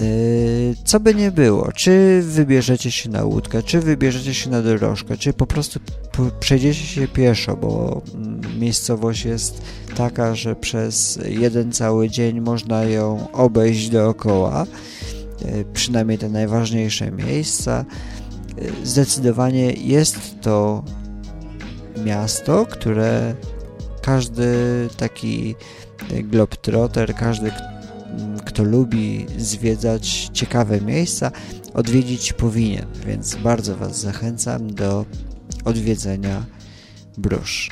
Yy, 0.00 0.74
co 0.84 1.00
by 1.00 1.14
nie 1.14 1.30
było, 1.30 1.72
czy 1.72 2.22
wybierzecie 2.22 2.90
się 2.90 3.10
na 3.10 3.24
łódkę, 3.24 3.62
czy 3.62 3.80
wybierzecie 3.80 4.34
się 4.34 4.50
na 4.50 4.62
dorożkę, 4.62 5.16
czy 5.16 5.32
po 5.32 5.46
prostu 5.46 5.80
przejdziecie 6.40 6.80
się 6.80 7.08
pieszo, 7.08 7.56
bo 7.56 8.02
mm, 8.14 8.60
miejscowość 8.60 9.24
jest 9.24 9.62
taka, 9.96 10.34
że 10.34 10.56
przez 10.56 11.18
jeden 11.28 11.72
cały 11.72 12.10
dzień 12.10 12.40
można 12.40 12.84
ją 12.84 13.32
obejść 13.32 13.88
dookoła, 13.88 14.66
yy, 15.44 15.64
przynajmniej 15.72 16.18
te 16.18 16.28
najważniejsze 16.28 17.10
miejsca. 17.10 17.84
Yy, 18.56 18.72
zdecydowanie 18.86 19.72
jest 19.72 20.40
to 20.40 20.84
miasto, 22.04 22.66
które 22.66 23.34
każdy 24.02 24.54
taki 24.96 25.54
globetrotter, 26.10 27.14
każdy, 27.14 27.52
kto 28.44 28.64
lubi 28.64 29.26
zwiedzać 29.38 30.30
ciekawe 30.32 30.80
miejsca, 30.80 31.30
odwiedzić 31.75 32.32
powinien, 32.32 32.87
więc 33.06 33.35
bardzo 33.35 33.76
Was 33.76 34.00
zachęcam 34.00 34.75
do 34.75 35.04
odwiedzenia 35.64 36.44
Brusz. 37.18 37.70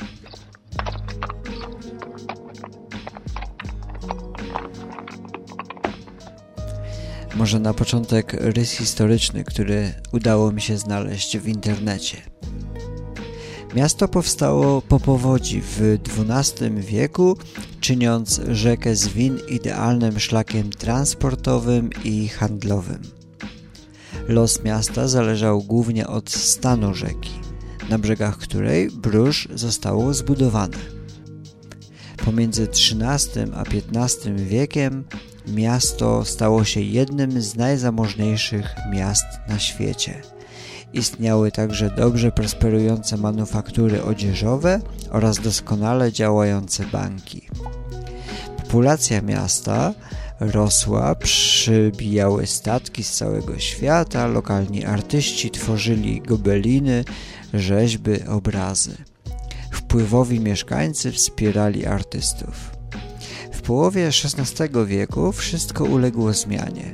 Może 7.35 7.59
na 7.59 7.73
początek 7.73 8.33
rys 8.33 8.71
historyczny, 8.71 9.43
który 9.43 9.93
udało 10.11 10.51
mi 10.51 10.61
się 10.61 10.77
znaleźć 10.77 11.37
w 11.37 11.47
internecie. 11.47 12.34
Miasto 13.75 14.07
powstało 14.07 14.81
po 14.81 14.99
powodzi 14.99 15.61
w 15.61 15.97
XII 16.19 16.81
wieku, 16.81 17.37
czyniąc 17.79 18.41
rzekę 18.47 18.95
Zwin 18.95 19.39
idealnym 19.49 20.19
szlakiem 20.19 20.69
transportowym 20.69 21.89
i 22.03 22.27
handlowym. 22.27 23.01
Los 24.27 24.63
miasta 24.63 25.07
zależał 25.07 25.63
głównie 25.63 26.07
od 26.07 26.29
stanu 26.29 26.93
rzeki, 26.93 27.31
na 27.89 27.97
brzegach 27.97 28.37
której 28.37 28.91
Bruż 28.91 29.47
zostało 29.55 30.13
zbudowane. 30.13 30.77
Pomiędzy 32.25 32.63
XIII 32.63 33.45
a 33.55 33.63
XV 34.01 34.35
wiekiem 34.35 35.03
miasto 35.47 36.25
stało 36.25 36.63
się 36.63 36.81
jednym 36.81 37.41
z 37.41 37.55
najzamożniejszych 37.55 38.65
miast 38.91 39.25
na 39.49 39.59
świecie– 39.59 40.21
Istniały 40.93 41.51
także 41.51 41.89
dobrze 41.89 42.31
prosperujące 42.31 43.17
manufaktury 43.17 44.03
odzieżowe 44.03 44.81
oraz 45.11 45.39
doskonale 45.39 46.11
działające 46.11 46.83
banki. 46.85 47.41
Populacja 48.57 49.21
miasta 49.21 49.93
rosła, 50.39 51.15
przybijały 51.15 52.47
statki 52.47 53.03
z 53.03 53.13
całego 53.13 53.59
świata, 53.59 54.27
lokalni 54.27 54.85
artyści 54.85 55.51
tworzyli 55.51 56.21
gobeliny, 56.21 57.03
rzeźby, 57.53 58.23
obrazy. 58.23 58.95
Wpływowi 59.71 60.39
mieszkańcy 60.39 61.11
wspierali 61.11 61.85
artystów. 61.85 62.71
W 63.51 63.61
połowie 63.61 64.07
XVI 64.07 64.85
wieku 64.85 65.31
wszystko 65.31 65.83
uległo 65.83 66.33
zmianie. 66.33 66.91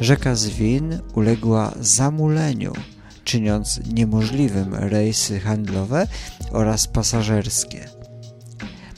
Rzeka 0.00 0.34
Zwin 0.34 0.98
uległa 1.14 1.72
zamuleniu 1.80 2.72
czyniąc 3.26 3.80
niemożliwym 3.94 4.74
rejsy 4.74 5.40
handlowe 5.40 6.06
oraz 6.52 6.86
pasażerskie. 6.86 7.88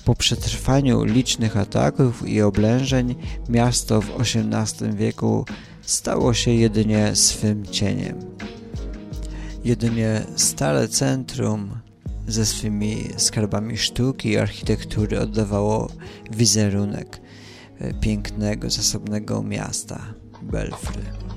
Po 0.05 0.15
przetrwaniu 0.15 1.05
licznych 1.05 1.57
ataków 1.57 2.29
i 2.29 2.43
oblężeń 2.43 3.15
miasto 3.49 4.01
w 4.01 4.21
XVIII 4.21 4.97
wieku 4.97 5.45
stało 5.83 6.35
się 6.35 6.51
jedynie 6.51 7.17
swym 7.17 7.67
cieniem. 7.67 8.19
Jedynie 9.65 10.23
stare 10.37 10.89
centrum 10.89 11.81
ze 12.27 12.47
swymi 12.47 13.09
skarbami 13.17 13.77
sztuki 13.77 14.29
i 14.29 14.39
architektury 14.39 15.21
oddawało 15.21 15.91
wizerunek 16.31 17.21
pięknego, 18.01 18.71
zasobnego 18.71 19.43
miasta 19.43 20.01
Belfry. 20.43 21.28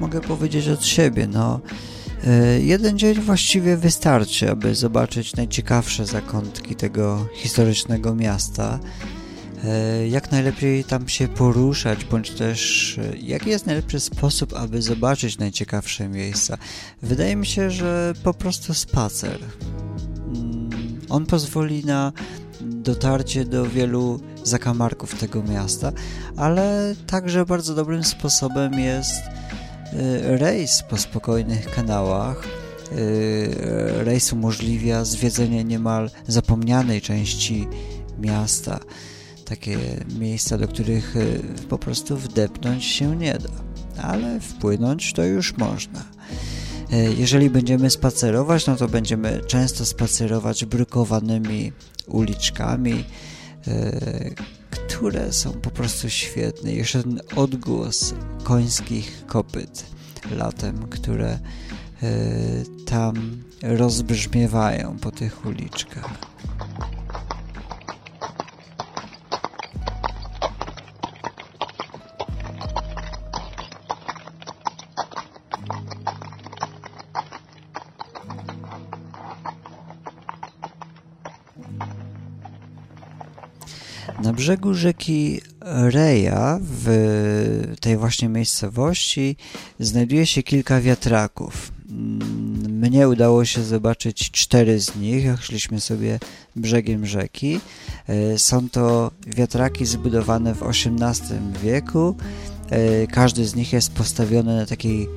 Mogę 0.00 0.20
powiedzieć 0.20 0.68
od 0.68 0.84
siebie? 0.84 1.26
No, 1.26 1.60
e, 2.26 2.60
jeden 2.60 2.98
dzień 2.98 3.20
właściwie 3.20 3.76
wystarczy, 3.76 4.50
aby 4.50 4.74
zobaczyć 4.74 5.36
najciekawsze 5.36 6.06
zakątki 6.06 6.76
tego 6.76 7.26
historycznego 7.34 8.14
miasta. 8.14 8.78
e, 9.64 10.08
jak 10.08 10.32
najlepiej 10.32 10.84
tam 10.84 11.08
się 11.08 11.28
poruszać, 11.28 12.04
bądź 12.04 12.30
też 12.30 12.98
e, 12.98 13.16
jaki 13.16 13.50
jest 13.50 13.66
najlepszy 13.66 14.00
sposób, 14.00 14.54
aby 14.54 14.82
zobaczyć 14.82 15.38
najciekawsze 15.38 16.08
miejsca. 16.08 16.58
Wydaje 17.02 17.36
mi 17.36 17.46
się, 17.46 17.70
że 17.70 18.12
po 18.24 18.34
prostu 18.34 18.74
spacer. 18.74 19.38
Mm, 20.26 20.70
on 21.08 21.26
pozwoli 21.26 21.84
na 21.84 22.12
dotarcie 22.60 23.44
do 23.44 23.66
wielu 23.66 24.20
zakamarków 24.44 25.14
tego 25.14 25.42
miasta, 25.42 25.92
ale 26.36 26.94
także 27.06 27.46
bardzo 27.46 27.74
dobrym 27.74 28.04
sposobem 28.04 28.72
jest 28.72 29.22
rejs 30.22 30.82
po 30.82 30.96
spokojnych 30.96 31.70
kanałach. 31.70 32.44
Rejs 33.96 34.32
umożliwia 34.32 35.04
zwiedzenie 35.04 35.64
niemal 35.64 36.10
zapomnianej 36.26 37.00
części 37.00 37.68
miasta 38.18 38.80
takie 39.50 39.78
miejsca, 40.18 40.58
do 40.58 40.68
których 40.68 41.16
y, 41.16 41.42
po 41.68 41.78
prostu 41.78 42.16
wdepnąć 42.16 42.84
się 42.84 43.16
nie 43.16 43.38
da, 43.38 43.48
ale 44.02 44.40
wpłynąć 44.40 45.12
to 45.12 45.24
już 45.24 45.56
można. 45.56 46.00
Y, 46.92 47.14
jeżeli 47.18 47.50
będziemy 47.50 47.90
spacerować, 47.90 48.66
no 48.66 48.76
to 48.76 48.88
będziemy 48.88 49.40
często 49.46 49.86
spacerować 49.86 50.64
brukowanymi 50.64 51.72
uliczkami, 52.06 53.04
y, 53.68 54.34
które 55.00 55.32
są 55.32 55.52
po 55.52 55.70
prostu 55.70 56.10
świetne. 56.10 56.72
Jeszcze 56.72 57.02
ten 57.02 57.20
odgłos 57.36 58.14
końskich 58.42 59.26
kopyt 59.26 59.86
latem, 60.30 60.88
które 60.88 61.38
tam 62.86 63.42
rozbrzmiewają 63.62 64.98
po 64.98 65.10
tych 65.10 65.46
uliczkach. 65.46 66.10
Na 84.22 84.32
brzegu 84.32 84.74
rzeki 84.74 85.40
Reja, 85.60 86.58
w 86.62 87.76
tej 87.80 87.96
właśnie 87.96 88.28
miejscowości, 88.28 89.36
znajduje 89.80 90.26
się 90.26 90.42
kilka 90.42 90.80
wiatraków. 90.80 91.72
Mnie 92.68 93.08
udało 93.08 93.44
się 93.44 93.62
zobaczyć 93.62 94.30
cztery 94.30 94.80
z 94.80 94.96
nich, 94.96 95.24
jak 95.24 95.42
szliśmy 95.42 95.80
sobie 95.80 96.18
brzegiem 96.56 97.06
rzeki. 97.06 97.60
E, 98.08 98.38
są 98.38 98.68
to 98.68 99.10
wiatraki 99.26 99.86
zbudowane 99.86 100.54
w 100.54 100.62
XVIII 100.62 101.40
wieku. 101.62 102.16
E, 102.70 103.06
każdy 103.06 103.46
z 103.46 103.54
nich 103.54 103.72
jest 103.72 103.92
postawiony 103.92 104.56
na, 104.56 104.66
takiej, 104.66 105.08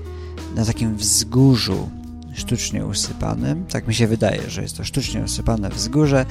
na 0.56 0.66
takim 0.66 0.96
wzgórzu 0.96 1.90
sztucznie 2.34 2.86
usypanym. 2.86 3.66
Tak 3.66 3.88
mi 3.88 3.96
się 3.96 4.08
wydaje, 4.08 4.50
że 4.50 4.62
jest 4.62 4.78
to 4.78 4.84
sztucznie 4.84 5.22
usypane 5.22 5.70
wzgórze. 5.70 6.26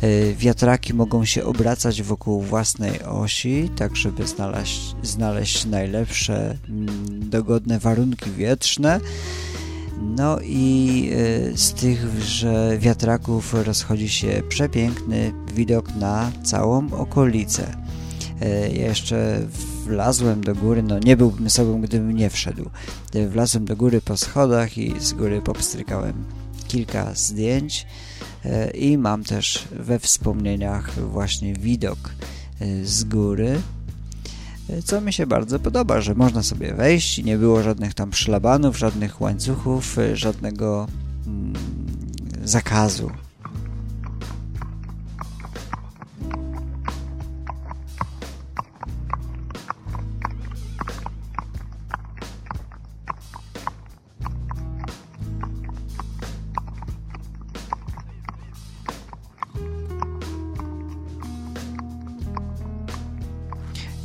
E, 0.00 0.34
wiatraki 0.34 0.94
mogą 0.94 1.24
się 1.24 1.44
obracać 1.44 2.02
wokół 2.02 2.42
własnej 2.42 3.02
osi, 3.02 3.70
tak 3.76 3.96
żeby 3.96 4.26
znaleźć, 4.26 4.94
znaleźć 5.02 5.64
najlepsze, 5.64 6.56
mm, 6.68 7.30
dogodne 7.30 7.78
warunki 7.78 8.30
wietrzne. 8.30 9.00
No 10.00 10.40
i 10.40 11.10
e, 11.52 11.58
z 11.58 11.72
tychże 11.72 12.78
wiatraków 12.78 13.54
rozchodzi 13.54 14.08
się 14.08 14.42
przepiękny 14.48 15.32
widok 15.54 15.94
na 15.94 16.32
całą 16.44 16.92
okolicę. 16.92 17.76
E, 18.40 18.70
jeszcze 18.70 19.40
wlazłem 19.84 20.40
do 20.40 20.54
góry, 20.54 20.82
no 20.82 20.98
nie 20.98 21.16
byłbym 21.16 21.50
sobą, 21.50 21.80
gdybym 21.80 22.16
nie 22.16 22.30
wszedł. 22.30 22.70
Wlazłem 23.28 23.64
do 23.64 23.76
góry 23.76 24.00
po 24.00 24.16
schodach 24.16 24.78
i 24.78 25.00
z 25.00 25.12
góry 25.12 25.42
popstrykałem 25.42 26.24
kilka 26.68 27.14
zdjęć 27.14 27.86
e, 28.44 28.70
i 28.70 28.98
mam 28.98 29.24
też 29.24 29.68
we 29.72 29.98
wspomnieniach 29.98 31.00
właśnie 31.00 31.54
widok 31.54 31.98
e, 32.60 32.84
z 32.84 33.04
góry, 33.04 33.60
e, 34.70 34.82
co 34.82 35.00
mi 35.00 35.12
się 35.12 35.26
bardzo 35.26 35.58
podoba, 35.58 36.00
że 36.00 36.14
można 36.14 36.42
sobie 36.42 36.74
wejść 36.74 37.24
nie 37.24 37.38
było 37.38 37.62
żadnych 37.62 37.94
tam 37.94 38.12
szlabanów, 38.12 38.78
żadnych 38.78 39.20
łańcuchów, 39.20 39.96
żadnego 40.14 40.86
mm, 41.26 41.54
zakazu 42.44 43.10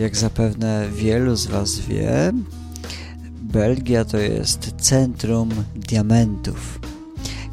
Jak 0.05 0.17
zapewne 0.17 0.89
wielu 0.95 1.35
z 1.35 1.47
Was 1.47 1.79
wie, 1.79 2.31
Belgia 3.41 4.05
to 4.05 4.17
jest 4.17 4.71
centrum 4.77 5.49
diamentów. 5.75 6.79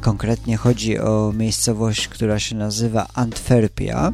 Konkretnie 0.01 0.57
chodzi 0.57 0.99
o 0.99 1.33
miejscowość, 1.37 2.07
która 2.07 2.39
się 2.39 2.55
nazywa 2.55 3.07
Antwerpia 3.13 4.13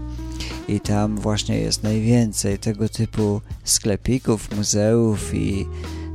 i 0.68 0.80
tam 0.80 1.18
właśnie 1.18 1.58
jest 1.58 1.84
najwięcej 1.84 2.60
tego 2.60 2.90
typu 2.90 3.42
sklepików, 3.64 4.56
muzeów 4.58 5.34
i 5.34 5.66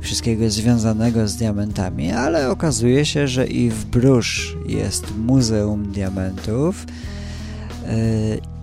wszystkiego 0.01 0.49
związanego 0.49 1.27
z 1.27 1.35
diamentami, 1.35 2.11
ale 2.11 2.49
okazuje 2.49 3.05
się, 3.05 3.27
że 3.27 3.47
i 3.47 3.69
w 3.69 3.85
Brusz 3.85 4.57
jest 4.67 5.17
Muzeum 5.17 5.91
Diamentów, 5.91 6.85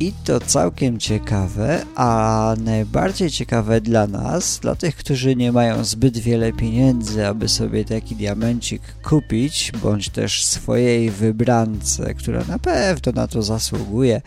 i 0.01 0.13
to 0.25 0.41
całkiem 0.41 0.99
ciekawe, 0.99 1.85
a 1.97 2.55
najbardziej 2.65 3.31
ciekawe 3.31 3.81
dla 3.81 4.07
nas, 4.07 4.59
dla 4.59 4.75
tych, 4.75 4.97
którzy 4.97 5.37
nie 5.37 5.53
mają 5.53 5.85
zbyt 5.85 6.19
wiele 6.19 6.53
pieniędzy, 6.53 7.27
aby 7.27 7.49
sobie 7.49 7.85
taki 7.85 8.17
diamencik 8.17 8.83
kupić, 9.03 9.73
bądź 9.83 10.09
też 10.09 10.47
swojej 10.47 11.11
wybrance, 11.11 12.15
która 12.15 12.45
na 12.45 12.59
pewno 12.59 13.13
na 13.13 13.29
to 13.29 13.43
zasługuje, 13.43 14.23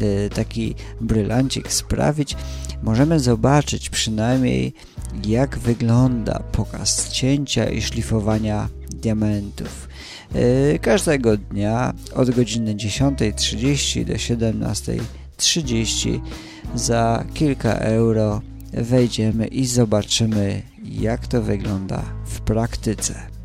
e, 0.00 0.28
taki 0.28 0.74
brylancik 1.00 1.72
sprawić, 1.72 2.36
możemy 2.82 3.20
zobaczyć 3.20 3.90
przynajmniej 3.90 4.74
jak 5.26 5.58
wygląda 5.58 6.42
pokaz 6.52 7.10
cięcia 7.10 7.70
i 7.70 7.82
szlifowania 7.82 8.68
diamentów. 8.90 9.88
E, 10.36 10.78
każdego 10.78 11.36
dnia 11.36 11.94
od 12.14 12.30
godziny 12.30 12.74
10.30 12.74 14.04
do 14.04 14.14
17.30 14.14 16.20
za 16.74 17.24
kilka 17.34 17.72
euro 17.72 18.40
wejdziemy 18.72 19.46
i 19.46 19.66
zobaczymy 19.66 20.62
jak 20.84 21.26
to 21.26 21.42
wygląda 21.42 22.02
w 22.26 22.40
praktyce. 22.40 23.35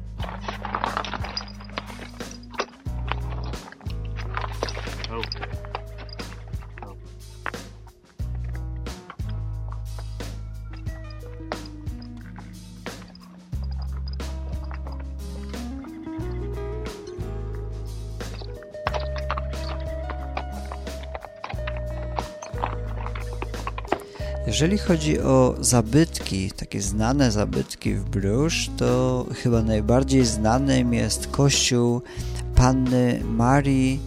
Jeżeli 24.52 24.78
chodzi 24.78 25.20
o 25.20 25.56
zabytki, 25.60 26.52
takie 26.52 26.82
znane 26.82 27.32
zabytki 27.32 27.94
w 27.94 28.04
Bruges, 28.04 28.54
to 28.78 29.26
chyba 29.44 29.62
najbardziej 29.62 30.26
znanym 30.26 30.94
jest 30.94 31.28
kościół 31.28 32.02
Panny 32.56 33.22
Marii 33.24 34.00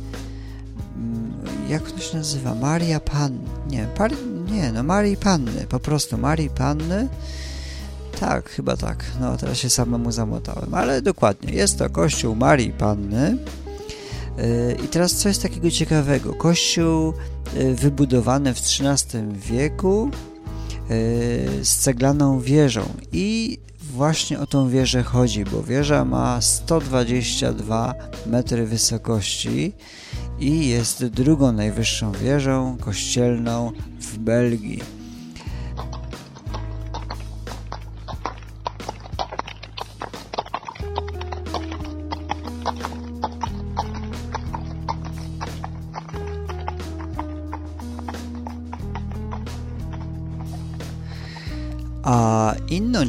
mm, 0.97 1.33
jak 1.69 1.91
to 1.91 1.99
się 1.99 2.17
nazywa? 2.17 2.55
Maria 2.55 3.01
Pan... 3.01 3.39
Nie, 3.71 3.87
par... 3.97 4.13
nie, 4.53 4.73
no 4.73 4.83
Marii 4.83 5.17
Panny, 5.17 5.67
po 5.69 5.81
prostu 5.81 6.19
Marii 6.19 6.51
Panny. 6.51 7.09
Tak, 8.21 8.51
chyba 8.51 8.77
tak. 8.77 9.05
No, 9.21 9.37
teraz 9.37 9.59
się 9.59 9.71
samemu 9.71 10.13
zamotałem, 10.13 10.75
ale 10.75 11.03
dokładnie. 11.03 11.53
Jest 11.53 11.79
to 11.79 11.91
kościół 11.91 12.35
Marii 12.35 12.73
Panny. 12.73 13.37
Yy, 14.39 14.77
I 14.85 14.89
teraz 14.89 15.15
co 15.15 15.29
jest 15.29 15.43
takiego 15.43 15.71
ciekawego? 15.71 16.33
Kościół 16.35 17.13
yy, 17.55 17.75
wybudowany 17.75 18.55
w 18.55 18.59
XIII 18.59 19.23
wieku 19.33 20.11
Y, 20.11 20.34
z 21.63 21.77
ceglaną 21.77 22.41
wieżą 22.41 22.83
i 23.13 23.59
właśnie 23.81 24.41
o 24.41 24.47
tą 24.47 24.69
wieżę 24.69 25.03
chodzi, 25.03 25.45
bo 25.45 25.63
wieża 25.63 26.05
ma 26.05 26.41
122 26.41 27.95
metry 28.27 28.67
wysokości 28.67 29.73
i 30.41 30.69
jest 30.69 31.05
drugą 31.07 31.53
najwyższą 31.53 32.13
wieżą 32.13 32.77
kościelną 32.81 33.73
w 34.01 34.19
Belgii. 34.19 35.04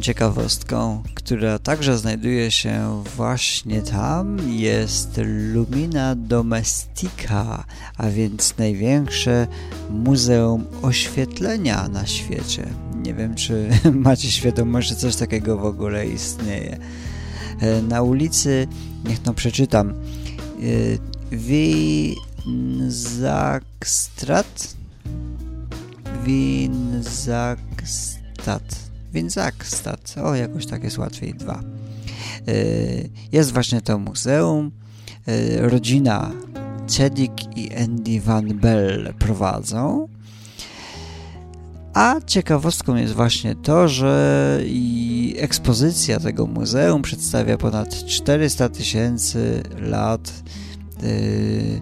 Ciekawostką, 0.00 1.02
która 1.14 1.58
także 1.58 1.98
znajduje 1.98 2.50
się 2.50 3.02
właśnie 3.16 3.82
tam, 3.82 4.50
jest 4.50 5.20
Lumina 5.52 6.14
Domestica, 6.14 7.64
a 7.96 8.10
więc 8.10 8.54
największe 8.58 9.46
muzeum 9.90 10.64
oświetlenia 10.82 11.88
na 11.88 12.06
świecie. 12.06 12.66
Nie 13.02 13.14
wiem, 13.14 13.34
czy 13.34 13.68
macie 13.92 14.30
świadomość, 14.30 14.88
że 14.88 14.96
coś 14.96 15.16
takiego 15.16 15.58
w 15.58 15.64
ogóle 15.64 16.06
istnieje. 16.06 16.78
E, 17.60 17.82
na 17.82 18.02
ulicy, 18.02 18.68
niech 19.04 19.18
to 19.18 19.34
przeczytam, 19.34 19.94
Winzakstrat 26.24 28.85
Winzakstad 29.16 29.86
Winzakstat. 29.94 30.24
O, 30.24 30.34
jakoś 30.34 30.66
tak 30.66 30.84
jest 30.84 30.98
łatwiej. 30.98 31.34
Dwa. 31.34 31.60
Y, 32.48 33.10
jest 33.32 33.52
właśnie 33.52 33.80
to 33.80 33.98
muzeum. 33.98 34.70
Y, 35.28 35.68
rodzina 35.68 36.30
Cedik 36.86 37.56
i 37.56 37.74
Andy 37.74 38.20
Van 38.20 38.46
Bell 38.46 39.14
prowadzą. 39.18 40.08
A 41.94 42.20
ciekawostką 42.26 42.96
jest 42.96 43.14
właśnie 43.14 43.54
to, 43.54 43.88
że 43.88 44.60
i 44.64 45.34
ekspozycja 45.38 46.20
tego 46.20 46.46
muzeum 46.46 47.02
przedstawia 47.02 47.56
ponad 47.56 48.06
400 48.06 48.68
tysięcy 48.68 49.62
lat 49.80 50.42
y, 51.02 51.80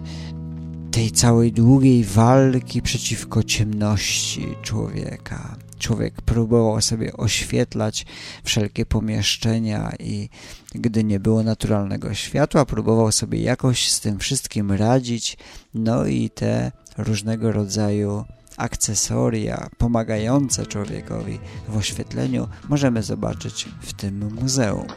tej 0.91 1.11
całej 1.11 1.51
długiej 1.51 2.03
walki 2.03 2.81
przeciwko 2.81 3.43
ciemności 3.43 4.47
człowieka 4.61 5.64
człowiek 5.79 6.21
próbował 6.21 6.81
sobie 6.81 7.13
oświetlać 7.13 8.05
wszelkie 8.43 8.85
pomieszczenia 8.85 9.93
i 9.99 10.29
gdy 10.75 11.03
nie 11.03 11.19
było 11.19 11.43
naturalnego 11.43 12.13
światła, 12.13 12.65
próbował 12.65 13.11
sobie 13.11 13.41
jakoś 13.41 13.91
z 13.91 13.99
tym 13.99 14.19
wszystkim 14.19 14.71
radzić, 14.71 15.37
no 15.73 16.05
i 16.05 16.29
te 16.29 16.71
różnego 16.97 17.51
rodzaju 17.51 18.25
akcesoria 18.57 19.69
pomagające 19.77 20.65
człowiekowi 20.65 21.39
w 21.67 21.77
oświetleniu 21.77 22.47
możemy 22.69 23.03
zobaczyć 23.03 23.69
w 23.81 23.93
tym 23.93 24.33
muzeum. 24.33 24.87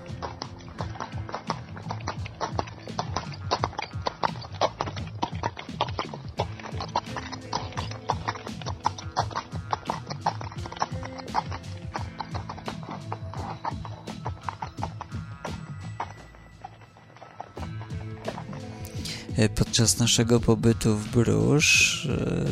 Podczas 19.55 19.99
naszego 19.99 20.41
pobytu 20.41 20.97
w 20.97 21.09
Brusz 21.09 22.07
e, 22.07 22.45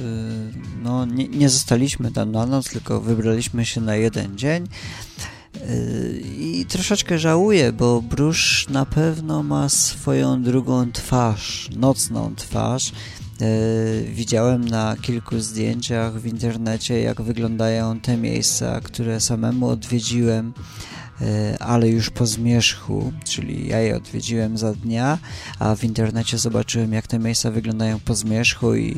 no, 0.83 1.07
nie, 1.07 1.29
nie 1.29 1.49
zostaliśmy 1.49 2.11
tam 2.13 2.33
na 2.33 2.47
noc, 2.47 2.71
tylko 2.71 3.01
wybraliśmy 3.01 3.67
się 3.67 3.81
na 3.81 3.97
jeden 3.97 4.39
dzień 4.39 4.65
e, 5.55 5.59
i 6.21 6.67
troszeczkę 6.69 7.19
żałuję, 7.19 7.73
bo 7.73 8.03
Brusz 8.03 8.69
na 8.69 8.87
pewno 8.87 9.43
ma 9.43 9.69
swoją 9.69 10.43
drugą 10.43 10.93
twarz, 10.93 11.69
nocną 11.77 12.35
twarz. 12.35 12.93
Widziałem 14.09 14.65
na 14.65 14.97
kilku 15.03 15.41
zdjęciach 15.41 16.21
w 16.21 16.27
internecie, 16.27 17.01
jak 17.01 17.23
wyglądają 17.23 18.01
te 18.01 18.17
miejsca, 18.17 18.81
które 18.81 19.21
samemu 19.21 19.69
odwiedziłem 19.69 20.53
E, 20.55 20.96
ale 21.61 21.89
już 21.89 22.11
po 22.11 22.27
zmierzchu, 22.27 23.13
czyli 23.25 23.69
ja 23.69 23.81
je 23.81 23.97
odwiedziłem 23.97 24.59
za 24.59 24.73
dnia, 24.73 25.19
a 25.59 25.77
w 25.77 25.85
internecie 25.85 26.39
zobaczyłem 26.39 26.93
jak 26.93 27.07
te 27.07 27.19
miejsca 27.19 27.51
wyglądają 27.51 28.01
po 28.01 28.15
zmierzchu 28.15 28.75
i, 28.75 28.97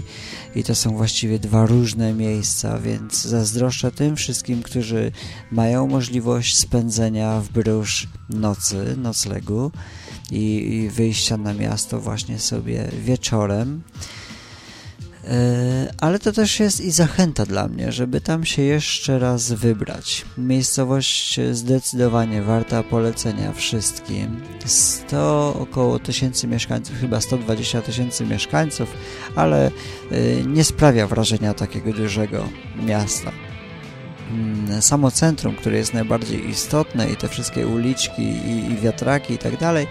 i 0.54 0.64
to 0.64 0.74
są 0.74 0.96
właściwie 0.96 1.38
dwa 1.38 1.66
różne 1.66 2.12
miejsca, 2.12 2.78
więc 2.78 3.22
zazdroszczę 3.22 3.92
tym 3.92 4.16
wszystkim, 4.16 4.62
którzy 4.62 5.12
mają 5.50 5.86
możliwość 5.86 6.56
spędzenia 6.56 7.40
w 7.40 7.48
Brusz 7.48 8.08
nocy, 8.30 8.96
noclegu 8.96 9.70
i, 10.30 10.74
i 10.74 10.90
wyjścia 10.90 11.36
na 11.36 11.54
miasto 11.54 12.00
właśnie 12.00 12.38
sobie 12.38 12.88
wieczorem. 13.04 13.82
E, 15.28 15.92
ale 16.00 16.18
to 16.18 16.32
też 16.32 16.60
jest 16.60 16.80
i 16.80 16.90
zachęta 16.90 17.46
dla 17.46 17.68
mnie, 17.68 17.92
żeby 17.92 18.20
tam 18.20 18.44
się 18.44 18.62
jeszcze 18.62 19.18
raz 19.18 19.52
wybrać. 19.52 20.24
Miejscowość 20.38 21.40
zdecydowanie 21.52 22.42
warta 22.42 22.82
polecenia 22.82 23.52
wszystkim. 23.52 24.40
100 24.64 25.54
około 25.60 25.98
tysięcy 25.98 26.46
mieszkańców, 26.46 26.96
chyba 27.00 27.20
120 27.20 27.82
tysięcy 27.82 28.24
mieszkańców, 28.24 28.88
ale 29.36 29.66
e, 29.66 29.70
nie 30.46 30.64
sprawia 30.64 31.06
wrażenia 31.06 31.54
takiego 31.54 31.92
dużego 31.92 32.48
miasta 32.86 33.32
mm, 34.30 34.82
samo 34.82 35.10
centrum, 35.10 35.56
które 35.56 35.76
jest 35.76 35.94
najbardziej 35.94 36.50
istotne 36.50 37.10
i 37.10 37.16
te 37.16 37.28
wszystkie 37.28 37.66
uliczki 37.66 38.22
i, 38.22 38.72
i 38.72 38.76
wiatraki 38.76 39.34
i 39.34 39.38
tak 39.38 39.56
dalej, 39.56 39.86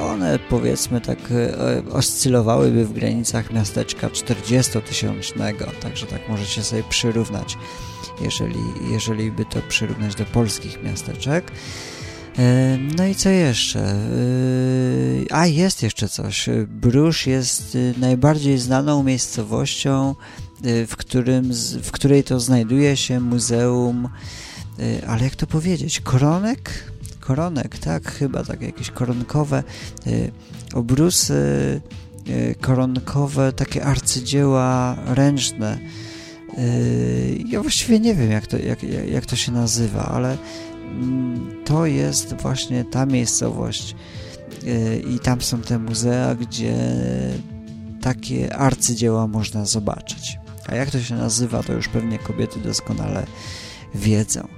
one 0.00 0.38
powiedzmy 0.38 1.00
tak 1.00 1.18
y, 1.30 1.92
oscylowałyby 1.92 2.84
w 2.84 2.92
granicach 2.92 3.52
miasteczka 3.52 4.08
40-tysięcznego, 4.08 5.66
także 5.80 6.06
tak 6.06 6.28
możecie 6.28 6.62
sobie 6.62 6.82
przyrównać, 6.88 7.58
jeżeli, 8.20 8.60
jeżeli 8.90 9.32
by 9.32 9.44
to 9.44 9.62
przyrównać 9.68 10.14
do 10.14 10.24
polskich 10.24 10.82
miasteczek. 10.82 11.50
Y, 11.50 12.42
no 12.96 13.06
i 13.06 13.14
co 13.14 13.28
jeszcze? 13.28 13.96
A, 15.30 15.46
jest 15.46 15.82
jeszcze 15.82 16.08
coś. 16.08 16.48
Brusz 16.66 17.26
jest 17.26 17.78
najbardziej 17.98 18.58
znaną 18.58 19.02
miejscowością, 19.02 20.14
w, 20.62 20.96
którym, 20.96 21.50
w 21.82 21.90
której 21.90 22.24
to 22.24 22.40
znajduje 22.40 22.96
się 22.96 23.20
muzeum, 23.20 24.08
ale 25.06 25.24
jak 25.24 25.36
to 25.36 25.46
powiedzieć, 25.46 26.00
koronek? 26.00 26.95
Koronek, 27.26 27.78
tak? 27.78 28.12
Chyba 28.12 28.44
tak 28.44 28.62
jakieś 28.62 28.90
koronkowe 28.90 29.62
y, 30.06 30.30
obrusy 30.74 31.80
y, 32.28 32.54
koronkowe, 32.60 33.52
takie 33.52 33.84
arcydzieła 33.84 34.96
ręczne. 35.06 35.78
Y, 36.58 37.44
ja 37.48 37.62
właściwie 37.62 38.00
nie 38.00 38.14
wiem, 38.14 38.30
jak 38.30 38.46
to, 38.46 38.58
jak, 38.58 38.82
jak 39.08 39.26
to 39.26 39.36
się 39.36 39.52
nazywa, 39.52 40.04
ale 40.04 40.38
mm, 40.84 41.64
to 41.64 41.86
jest 41.86 42.34
właśnie 42.34 42.84
ta 42.84 43.06
miejscowość 43.06 43.96
i 45.14 45.18
tam 45.18 45.40
są 45.40 45.60
te 45.62 45.78
muzea, 45.78 46.34
gdzie 46.34 46.74
takie 48.02 48.56
arcydzieła 48.56 49.26
można 49.26 49.64
zobaczyć. 49.64 50.38
A 50.66 50.74
jak 50.74 50.90
to 50.90 51.00
się 51.00 51.14
nazywa, 51.14 51.62
to 51.62 51.72
już 51.72 51.88
pewnie 51.88 52.18
kobiety 52.18 52.60
doskonale 52.60 53.26
wiedzą. 53.94 54.48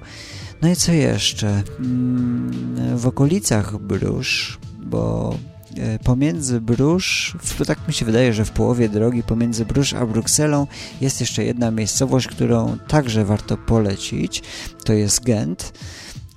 No 0.61 0.69
i 0.69 0.75
co 0.75 0.91
jeszcze? 0.91 1.63
Mm, 1.79 2.97
w 2.97 3.07
okolicach 3.07 3.77
Brusz, 3.77 4.59
bo 4.79 5.35
e, 5.77 5.99
pomiędzy 5.99 6.61
Brusz, 6.61 7.37
tak 7.67 7.87
mi 7.87 7.93
się 7.93 8.05
wydaje, 8.05 8.33
że 8.33 8.45
w 8.45 8.51
połowie 8.51 8.89
drogi 8.89 9.23
pomiędzy 9.23 9.65
Brusz 9.65 9.93
a 9.93 10.05
Brukselą 10.05 10.67
jest 11.01 11.19
jeszcze 11.19 11.43
jedna 11.43 11.71
miejscowość, 11.71 12.27
którą 12.27 12.77
także 12.87 13.25
warto 13.25 13.57
polecić. 13.57 14.43
To 14.83 14.93
jest 14.93 15.23
Gent 15.23 15.73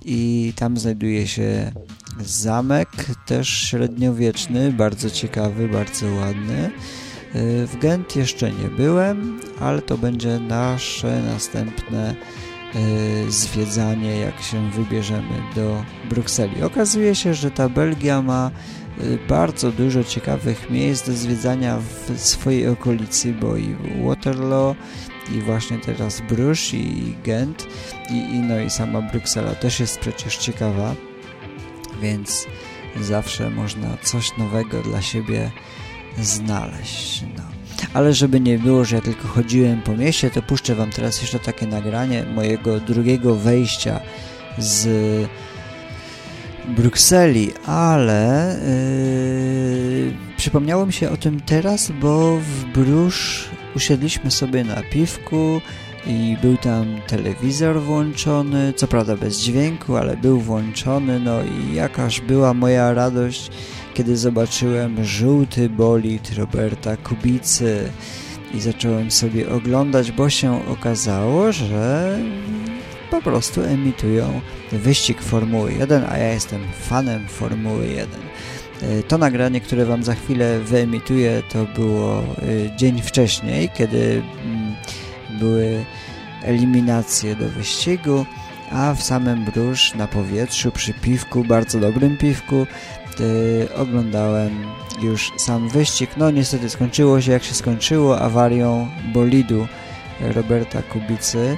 i 0.05 0.53
tam 0.57 0.79
znajduje 0.79 1.27
się 1.27 1.73
zamek, 2.21 2.89
też 3.27 3.49
średniowieczny, 3.49 4.73
bardzo 4.73 5.11
ciekawy, 5.11 5.69
bardzo 5.69 6.07
ładny. 6.07 6.65
E, 6.65 6.71
w 7.67 7.79
Gent 7.81 8.17
jeszcze 8.17 8.53
nie 8.53 8.69
byłem, 8.69 9.41
ale 9.61 9.83
to 9.83 9.99
będzie 9.99 10.39
nasze 10.39 11.23
następne 11.23 12.15
zwiedzanie, 13.29 14.17
jak 14.17 14.43
się 14.43 14.71
wybierzemy 14.71 15.43
do 15.55 15.85
Brukseli. 16.09 16.63
Okazuje 16.63 17.15
się, 17.15 17.35
że 17.35 17.51
ta 17.51 17.69
Belgia 17.69 18.23
ma 18.23 18.51
e, 18.99 19.29
bardzo 19.29 19.73
dużo 19.73 20.05
ciekawych 20.05 20.71
miejsc 20.71 21.07
do 21.07 21.13
zwiedzania 21.13 21.79
w 21.79 22.21
swojej 22.21 22.69
okolicy, 22.69 23.33
bo 23.33 23.57
i 23.57 23.77
Waterloo, 24.05 24.75
i 25.31 25.41
właśnie 25.41 25.79
teraz 25.79 26.21
Bruges 26.21 26.75
i 26.75 27.17
Gent 27.25 27.67
i, 28.11 28.15
i, 28.15 28.39
no 28.39 28.61
i 28.61 28.71
sama 28.71 29.03
Bruksela 29.03 29.55
też 29.55 29.81
jest 29.81 29.99
przecież 29.99 30.37
ciekawa, 30.37 30.95
więc 32.03 32.47
zawsze 33.01 33.51
można 33.51 33.97
coś 34.03 34.37
nowego 34.39 34.83
dla 34.83 35.03
siebie 35.03 35.51
znaleźć. 36.19 37.25
No. 37.37 37.62
Ale 37.95 38.13
żeby 38.13 38.41
nie 38.41 38.59
było, 38.59 38.85
że 38.85 38.97
ja 38.97 39.03
tylko 39.03 39.29
chodziłem 39.29 39.83
po 39.83 39.97
mieście, 39.97 40.31
to 40.31 40.43
puszczę 40.43 40.75
Wam 40.75 40.91
teraz 40.91 41.21
jeszcze 41.21 41.39
takie 41.39 41.67
nagranie 41.67 42.25
mojego 42.35 42.81
drugiego 42.81 43.37
wejścia 43.37 44.01
z 44.59 44.89
Brukseli, 46.69 47.53
ale 47.67 48.57
yy, 50.07 50.13
przypomniało 50.37 50.87
mi 50.87 50.93
się 50.93 51.11
o 51.11 51.17
tym 51.17 51.41
teraz, 51.41 51.93
bo 52.01 52.37
w 52.37 52.65
Brusz 52.65 53.49
usiedliśmy 53.77 54.31
sobie 54.31 54.65
na 54.65 54.83
piwku 54.83 55.61
i 56.07 56.37
był 56.43 56.57
tam 56.57 56.87
telewizor 57.07 57.81
włączony, 57.81 58.73
co 58.77 58.89
prawda 58.89 59.17
bez 59.17 59.41
dźwięku, 59.41 59.97
ale 59.97 60.17
był 60.17 60.41
włączony, 60.41 61.21
no 61.21 61.39
i 61.43 61.75
jakaż 61.75 62.21
była 62.21 62.55
moja 62.55 62.95
radość, 62.95 63.51
kiedy 63.95 64.17
zobaczyłem 64.17 65.05
żółty 65.05 65.69
bolid 65.69 66.35
Roberta 66.39 66.97
Kubicy 66.97 67.91
i 68.55 68.61
zacząłem 68.61 69.11
sobie 69.11 69.51
oglądać, 69.51 70.13
bo 70.13 70.31
się 70.31 70.69
okazało, 70.69 71.53
że 71.53 72.19
po 73.11 73.23
prostu 73.23 73.63
emitują 73.63 74.41
wyścig 74.73 75.23
Formuły 75.23 75.73
1, 75.73 76.05
a 76.09 76.19
ja 76.19 76.33
jestem 76.33 76.61
fanem 76.81 77.29
Formuły 77.29 77.87
1. 77.87 78.09
E, 78.83 79.03
to 79.03 79.19
nagranie, 79.19 79.61
które 79.61 79.85
Wam 79.85 80.03
za 80.03 80.15
chwilę 80.15 80.61
wyemituję, 80.61 81.43
to 81.53 81.65
było 81.65 82.19
e, 82.19 82.77
dzień 82.77 83.03
wcześniej, 83.03 83.71
kiedy 83.75 84.23
mm, 84.45 84.75
były 85.41 85.85
eliminacje 86.43 87.37
do 87.37 87.49
wyścigu, 87.49 88.27
a 88.71 88.95
w 88.95 89.03
samym 89.03 89.45
Brusz 89.45 89.95
na 89.95 90.07
powietrzu 90.07 90.71
przy 90.71 90.95
piwku, 90.95 91.45
bardzo 91.45 91.81
dobrym 91.81 92.17
piwku, 92.17 92.67
e, 93.21 93.75
oglądałem 93.75 94.51
już 95.03 95.33
sam 95.37 95.69
wyścig. 95.69 96.11
No 96.17 96.31
niestety 96.31 96.71
skończyło 96.71 97.21
się 97.21 97.33
jak 97.33 97.45
się 97.45 97.55
skończyło 97.55 98.21
awarią 98.21 98.89
bolidu 99.13 99.67
Roberta 100.21 100.83
Kubicy 100.83 101.57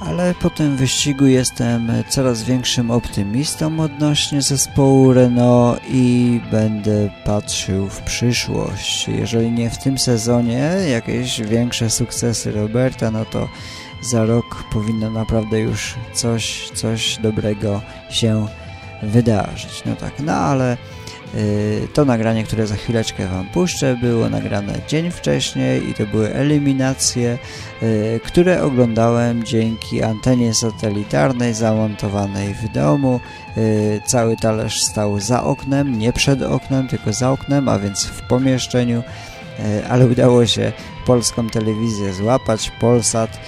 ale 0.00 0.34
po 0.34 0.50
tym 0.50 0.76
wyścigu 0.76 1.26
jestem 1.26 1.92
coraz 2.08 2.42
większym 2.42 2.90
optymistą 2.90 3.80
odnośnie 3.80 4.42
zespołu 4.42 5.12
Renault 5.12 5.80
i 5.90 6.40
będę 6.50 7.10
patrzył 7.24 7.88
w 7.88 8.02
przyszłość. 8.02 9.08
Jeżeli 9.08 9.50
nie 9.50 9.70
w 9.70 9.78
tym 9.78 9.98
sezonie 9.98 10.70
jakieś 10.90 11.40
większe 11.40 11.90
sukcesy 11.90 12.52
Roberta, 12.52 13.10
no 13.10 13.24
to 13.24 13.48
za 14.02 14.24
rok 14.24 14.64
powinno 14.72 15.10
naprawdę 15.10 15.60
już 15.60 15.94
coś, 16.12 16.70
coś 16.74 17.18
dobrego 17.22 17.82
się 18.10 18.46
wydarzyć. 19.02 19.82
No 19.86 19.96
tak, 19.96 20.12
no 20.20 20.32
ale 20.32 20.76
Y, 21.34 21.88
to 21.94 22.04
nagranie, 22.04 22.44
które 22.44 22.66
za 22.66 22.76
chwileczkę 22.76 23.26
Wam 23.26 23.46
puszczę, 23.46 23.96
było 23.96 24.28
nagrane 24.28 24.72
dzień 24.88 25.10
wcześniej 25.10 25.90
i 25.90 25.94
to 25.94 26.06
były 26.06 26.34
eliminacje, 26.34 27.38
y, 27.82 28.20
które 28.24 28.62
oglądałem 28.62 29.44
dzięki 29.44 30.02
antenie 30.02 30.54
satelitarnej 30.54 31.54
zamontowanej 31.54 32.54
w 32.54 32.72
domu. 32.72 33.20
Y, 33.56 34.00
cały 34.06 34.36
talerz 34.36 34.82
stał 34.82 35.20
za 35.20 35.44
oknem, 35.44 35.98
nie 35.98 36.12
przed 36.12 36.42
oknem, 36.42 36.88
tylko 36.88 37.12
za 37.12 37.30
oknem, 37.30 37.68
a 37.68 37.78
więc 37.78 38.04
w 38.04 38.22
pomieszczeniu, 38.22 39.02
ale 39.88 40.06
udało 40.06 40.46
się 40.46 40.72
polską 41.06 41.50
telewizję 41.50 42.12
złapać, 42.12 42.72
Polsat 42.80 43.38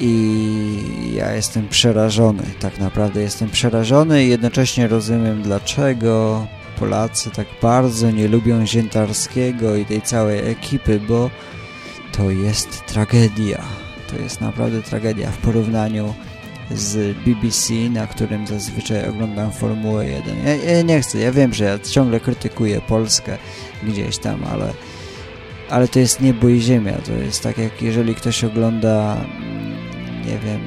i 0.00 1.12
ja 1.14 1.32
jestem 1.32 1.68
przerażony, 1.68 2.42
tak 2.60 2.78
naprawdę 2.78 3.22
jestem 3.22 3.50
przerażony 3.50 4.24
i 4.24 4.28
jednocześnie 4.28 4.88
rozumiem 4.88 5.42
dlaczego 5.42 6.46
Polacy 6.78 7.30
tak 7.30 7.46
bardzo 7.62 8.10
nie 8.10 8.28
lubią 8.28 8.66
Ziętarskiego 8.66 9.76
i 9.76 9.84
tej 9.84 10.02
całej 10.02 10.50
ekipy, 10.50 11.00
bo 11.08 11.30
to 12.12 12.30
jest 12.30 12.86
tragedia. 12.86 13.62
To 14.10 14.16
jest 14.16 14.40
naprawdę 14.40 14.82
tragedia 14.82 15.30
w 15.30 15.38
porównaniu 15.38 16.14
z 16.70 17.16
BBC, 17.18 17.74
na 17.90 18.06
którym 18.06 18.46
zazwyczaj 18.46 19.08
oglądam 19.08 19.52
Formułę 19.52 20.06
1. 20.08 20.36
Ja, 20.46 20.54
ja, 20.54 20.82
nie 20.82 21.00
chcę, 21.00 21.18
ja 21.18 21.32
wiem, 21.32 21.54
że 21.54 21.64
ja 21.64 21.78
ciągle 21.78 22.20
krytykuję 22.20 22.80
Polskę 22.80 23.38
gdzieś 23.82 24.18
tam, 24.18 24.44
ale, 24.52 24.72
ale 25.70 25.88
to 25.88 25.98
jest 25.98 26.20
niebo 26.20 26.48
i 26.48 26.60
ziemia. 26.60 26.92
To 26.92 27.12
jest 27.12 27.42
tak, 27.42 27.58
jak 27.58 27.82
jeżeli 27.82 28.14
ktoś 28.14 28.44
ogląda, 28.44 29.16
nie 30.26 30.38
wiem, 30.38 30.60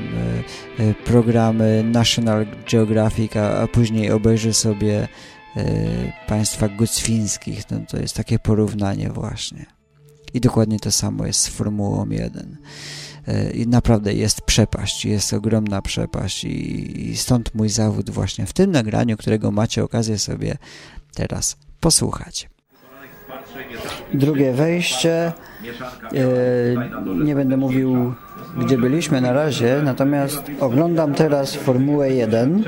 e, 0.79 0.83
e, 0.83 0.93
programy 0.93 1.83
National 1.83 2.45
Geographic, 2.71 3.35
a, 3.35 3.61
a 3.61 3.67
później 3.67 4.11
obejrzy 4.11 4.53
sobie 4.53 5.07
E, 5.57 6.13
państwa 6.27 6.67
gucwińskich. 6.67 7.71
No, 7.71 7.79
to 7.87 7.97
jest 7.97 8.15
takie 8.15 8.39
porównanie 8.39 9.09
właśnie. 9.09 9.65
I 10.33 10.41
dokładnie 10.41 10.79
to 10.79 10.91
samo 10.91 11.25
jest 11.25 11.39
z 11.39 11.47
Formułą 11.47 12.09
1. 12.09 12.57
E, 13.27 13.51
I 13.51 13.67
naprawdę 13.67 14.13
jest 14.13 14.41
przepaść, 14.41 15.05
jest 15.05 15.33
ogromna 15.33 15.81
przepaść 15.81 16.43
i 16.43 17.13
stąd 17.17 17.55
mój 17.55 17.69
zawód 17.69 18.09
właśnie 18.09 18.45
w 18.45 18.53
tym 18.53 18.71
nagraniu, 18.71 19.17
którego 19.17 19.51
macie 19.51 19.83
okazję 19.83 20.19
sobie 20.19 20.57
teraz 21.13 21.57
posłuchać. 21.79 22.49
Drugie 24.13 24.53
wejście. 24.53 25.31
E, 26.13 27.15
nie 27.23 27.35
będę 27.35 27.57
mówił, 27.57 28.13
gdzie 28.57 28.77
byliśmy 28.77 29.21
na 29.21 29.33
razie, 29.33 29.81
natomiast 29.83 30.43
oglądam 30.59 31.13
teraz 31.13 31.55
Formułę 31.55 32.09
1 32.09 32.63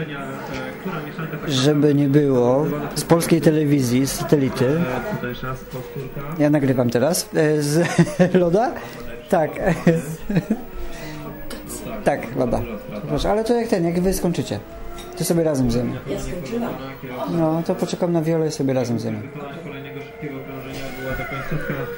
żeby 1.47 1.95
nie 1.95 2.07
było, 2.07 2.65
z 2.95 3.03
polskiej 3.03 3.41
telewizji, 3.41 4.07
z 4.07 4.11
satelity. 4.11 4.81
Ja 6.39 6.49
nagrywam 6.49 6.89
teraz. 6.89 7.29
E, 7.35 7.61
z 7.61 7.87
Loda? 8.41 8.71
Tak. 9.29 9.51
Tak, 12.03 12.35
Loda. 12.35 12.61
Proszę, 13.07 13.31
ale 13.31 13.43
to 13.43 13.53
jak 13.53 13.67
ten, 13.67 13.85
jak 13.85 13.99
wy 13.99 14.13
skończycie. 14.13 14.59
To 15.17 15.23
sobie 15.23 15.43
razem 15.43 15.71
zjemy. 15.71 15.99
No, 17.31 17.63
to 17.65 17.75
poczekam 17.75 18.11
na 18.11 18.21
wiole 18.21 18.47
i 18.47 18.51
sobie 18.51 18.73
razem 18.73 18.99
zjemy. 18.99 19.19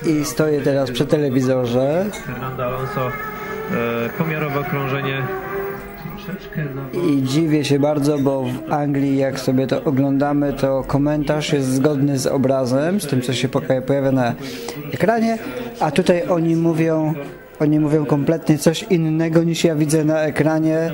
I 0.06 0.26
stoję 0.26 0.62
teraz 0.62 0.92
przy 0.92 1.06
telewizorze. 1.06 2.06
Fernando 2.26 2.66
Alonso, 2.66 3.08
e, 3.08 4.10
pomiarowe 4.18 4.60
okrążenie. 4.60 5.24
I 7.08 7.24
dziwię 7.24 7.66
się 7.66 7.80
bardzo, 7.80 8.18
bo 8.18 8.44
w 8.44 8.72
Anglii 8.74 9.18
jak 9.18 9.40
sobie 9.40 9.68
to 9.68 9.84
oglądamy, 9.84 10.54
to 10.54 10.84
komentarz 10.88 11.54
jest 11.54 11.68
zgodny 11.68 12.20
z 12.20 12.28
obrazem, 12.28 13.02
z 13.02 13.08
tym 13.08 13.22
co 13.22 13.34
się 13.34 13.50
pojawia 13.88 14.12
na 14.12 14.34
ekranie, 14.94 15.38
a 15.80 15.92
tutaj 15.92 16.24
oni 16.30 16.56
mówią 16.56 17.14
oni 17.60 17.80
mówią 17.80 18.06
kompletnie 18.06 18.58
coś 18.58 18.84
innego 18.84 19.44
niż 19.44 19.64
ja 19.64 19.76
widzę 19.76 20.06
na 20.06 20.22
ekranie. 20.22 20.92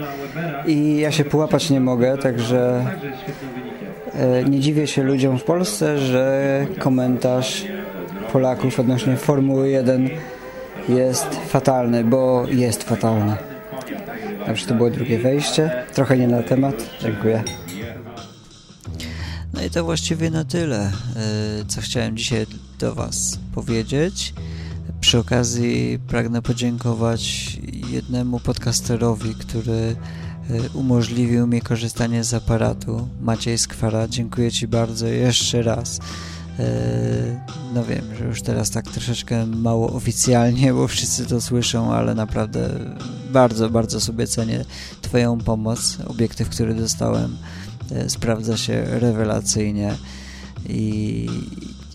I 0.66 0.98
ja 0.98 1.12
się 1.12 1.26
połapać 1.26 1.70
nie 1.70 1.80
mogę, 1.80 2.18
także 2.18 2.86
e, 4.14 4.44
nie 4.44 4.60
dziwię 4.60 4.88
się 4.88 5.04
ludziom 5.04 5.40
w 5.40 5.44
Polsce, 5.44 5.98
że 5.98 6.66
komentarz 6.80 7.66
Polaków 8.32 8.80
odnośnie 8.80 9.18
Formuły 9.18 9.70
1 9.70 10.10
jest 10.90 11.28
fatalny, 11.48 12.04
bo 12.04 12.46
jest 12.48 12.84
fatalny. 12.84 13.36
Także 14.46 14.66
to 14.66 14.76
było 14.76 14.90
drugie 14.90 15.20
wejście. 15.20 15.86
Trochę 15.94 16.18
nie 16.18 16.28
na 16.28 16.44
temat. 16.44 16.76
Dziękuję. 17.02 17.44
No 19.54 19.64
i 19.64 19.70
to 19.70 19.84
właściwie 19.84 20.30
na 20.30 20.46
tyle, 20.46 20.80
e, 20.80 20.92
co 21.68 21.82
chciałem 21.82 22.18
dzisiaj 22.18 22.46
do 22.80 22.96
Was 22.96 23.40
powiedzieć. 23.56 24.34
Przy 25.02 25.18
okazji 25.18 26.00
pragnę 26.08 26.42
podziękować 26.42 27.54
jednemu 27.90 28.40
podcasterowi, 28.40 29.36
który 29.36 29.74
e, 29.74 29.96
umożliwił 30.74 31.48
mi 31.48 31.62
korzystanie 31.62 32.24
z 32.24 32.34
aparatu. 32.34 33.08
Maciej 33.22 33.58
Skwara, 33.58 34.08
dziękuję 34.08 34.52
Ci 34.52 34.68
bardzo 34.68 35.08
jeszcze 35.08 35.62
raz. 35.62 36.00
E, 36.60 37.40
no 37.74 37.86
wiem, 37.86 38.16
że 38.18 38.26
już 38.26 38.42
teraz 38.42 38.70
tak 38.70 38.92
troszeczkę 38.92 39.46
mało 39.46 39.94
oficjalnie, 39.94 40.74
bo 40.74 40.88
wszyscy 40.88 41.26
to 41.26 41.42
słyszą, 41.42 41.94
ale 41.94 42.16
naprawdę 42.16 42.70
bardzo, 43.32 43.70
bardzo 43.70 44.02
sobie 44.02 44.28
cenię 44.28 44.66
Twoją 45.02 45.38
pomoc. 45.38 45.98
Obiektyw, 46.08 46.50
który 46.50 46.76
dostałem 46.76 47.38
e, 47.92 48.10
sprawdza 48.10 48.58
się 48.58 48.86
rewelacyjnie 48.86 49.96
i, 50.70 51.28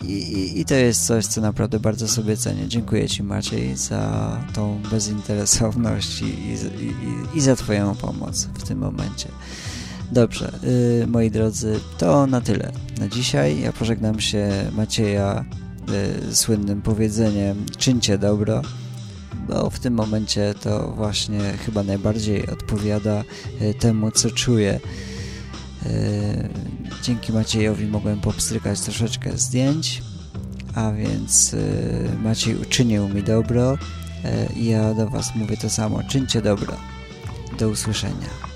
i, 0.09 0.61
i 0.61 0.65
to 0.65 0.75
jest 0.75 1.07
coś, 1.07 1.27
co 1.27 1.41
naprawdę 1.41 1.81
bardzo 1.81 2.09
sobie 2.09 2.37
cenię. 2.37 2.69
Dziękuję 2.69 3.09
Ci 3.09 3.23
Maciej 3.23 3.77
za 3.77 4.37
tą 4.55 4.83
bezinteresowność 4.91 6.23
i, 6.23 6.25
i, 6.25 7.39
i 7.39 7.41
za 7.41 7.57
Twoją 7.57 7.95
pomoc 7.95 8.49
w 8.55 8.63
tym 8.63 8.79
momencie. 8.79 9.29
Dobrze, 10.13 10.53
yy, 11.01 11.07
moi 11.07 11.31
drodzy, 11.31 11.81
to 11.99 12.27
na 12.27 12.41
tyle 12.41 12.73
na 12.99 13.09
dzisiaj. 13.09 13.61
Ja 13.61 13.73
pożegnam 13.73 14.21
się 14.21 14.49
Macieja 14.73 15.45
yy, 16.27 16.35
słynnym 16.35 16.83
powiedzeniem 16.83 17.67
czyńcie 17.79 18.19
dobro, 18.19 18.63
bo 19.49 19.71
w 19.71 19.79
tym 19.79 19.95
momencie 19.95 20.55
to 20.63 20.93
właśnie 20.97 21.41
chyba 21.41 21.83
najbardziej 21.83 22.47
odpowiada 22.47 23.25
yy, 23.61 23.75
temu, 23.75 24.11
co 24.11 24.31
czuję. 24.31 24.81
Y, 25.87 26.49
dzięki 27.03 27.33
Maciejowi 27.33 27.87
mogłem 27.87 28.21
popstrykać 28.21 28.81
troszeczkę 28.81 29.39
zdjęć, 29.39 30.03
a 30.75 30.93
więc 30.93 31.57
Maciej 32.23 32.57
uczynił 32.57 33.09
mi 33.09 33.23
dobro 33.23 33.79
i 34.57 34.65
ja 34.65 34.95
do 34.95 35.09
Was 35.09 35.35
mówię 35.35 35.57
to 35.57 35.71
samo. 35.71 36.03
Czyńcie 36.09 36.43
dobro. 36.43 36.77
Do 37.59 37.69
usłyszenia. 37.69 38.54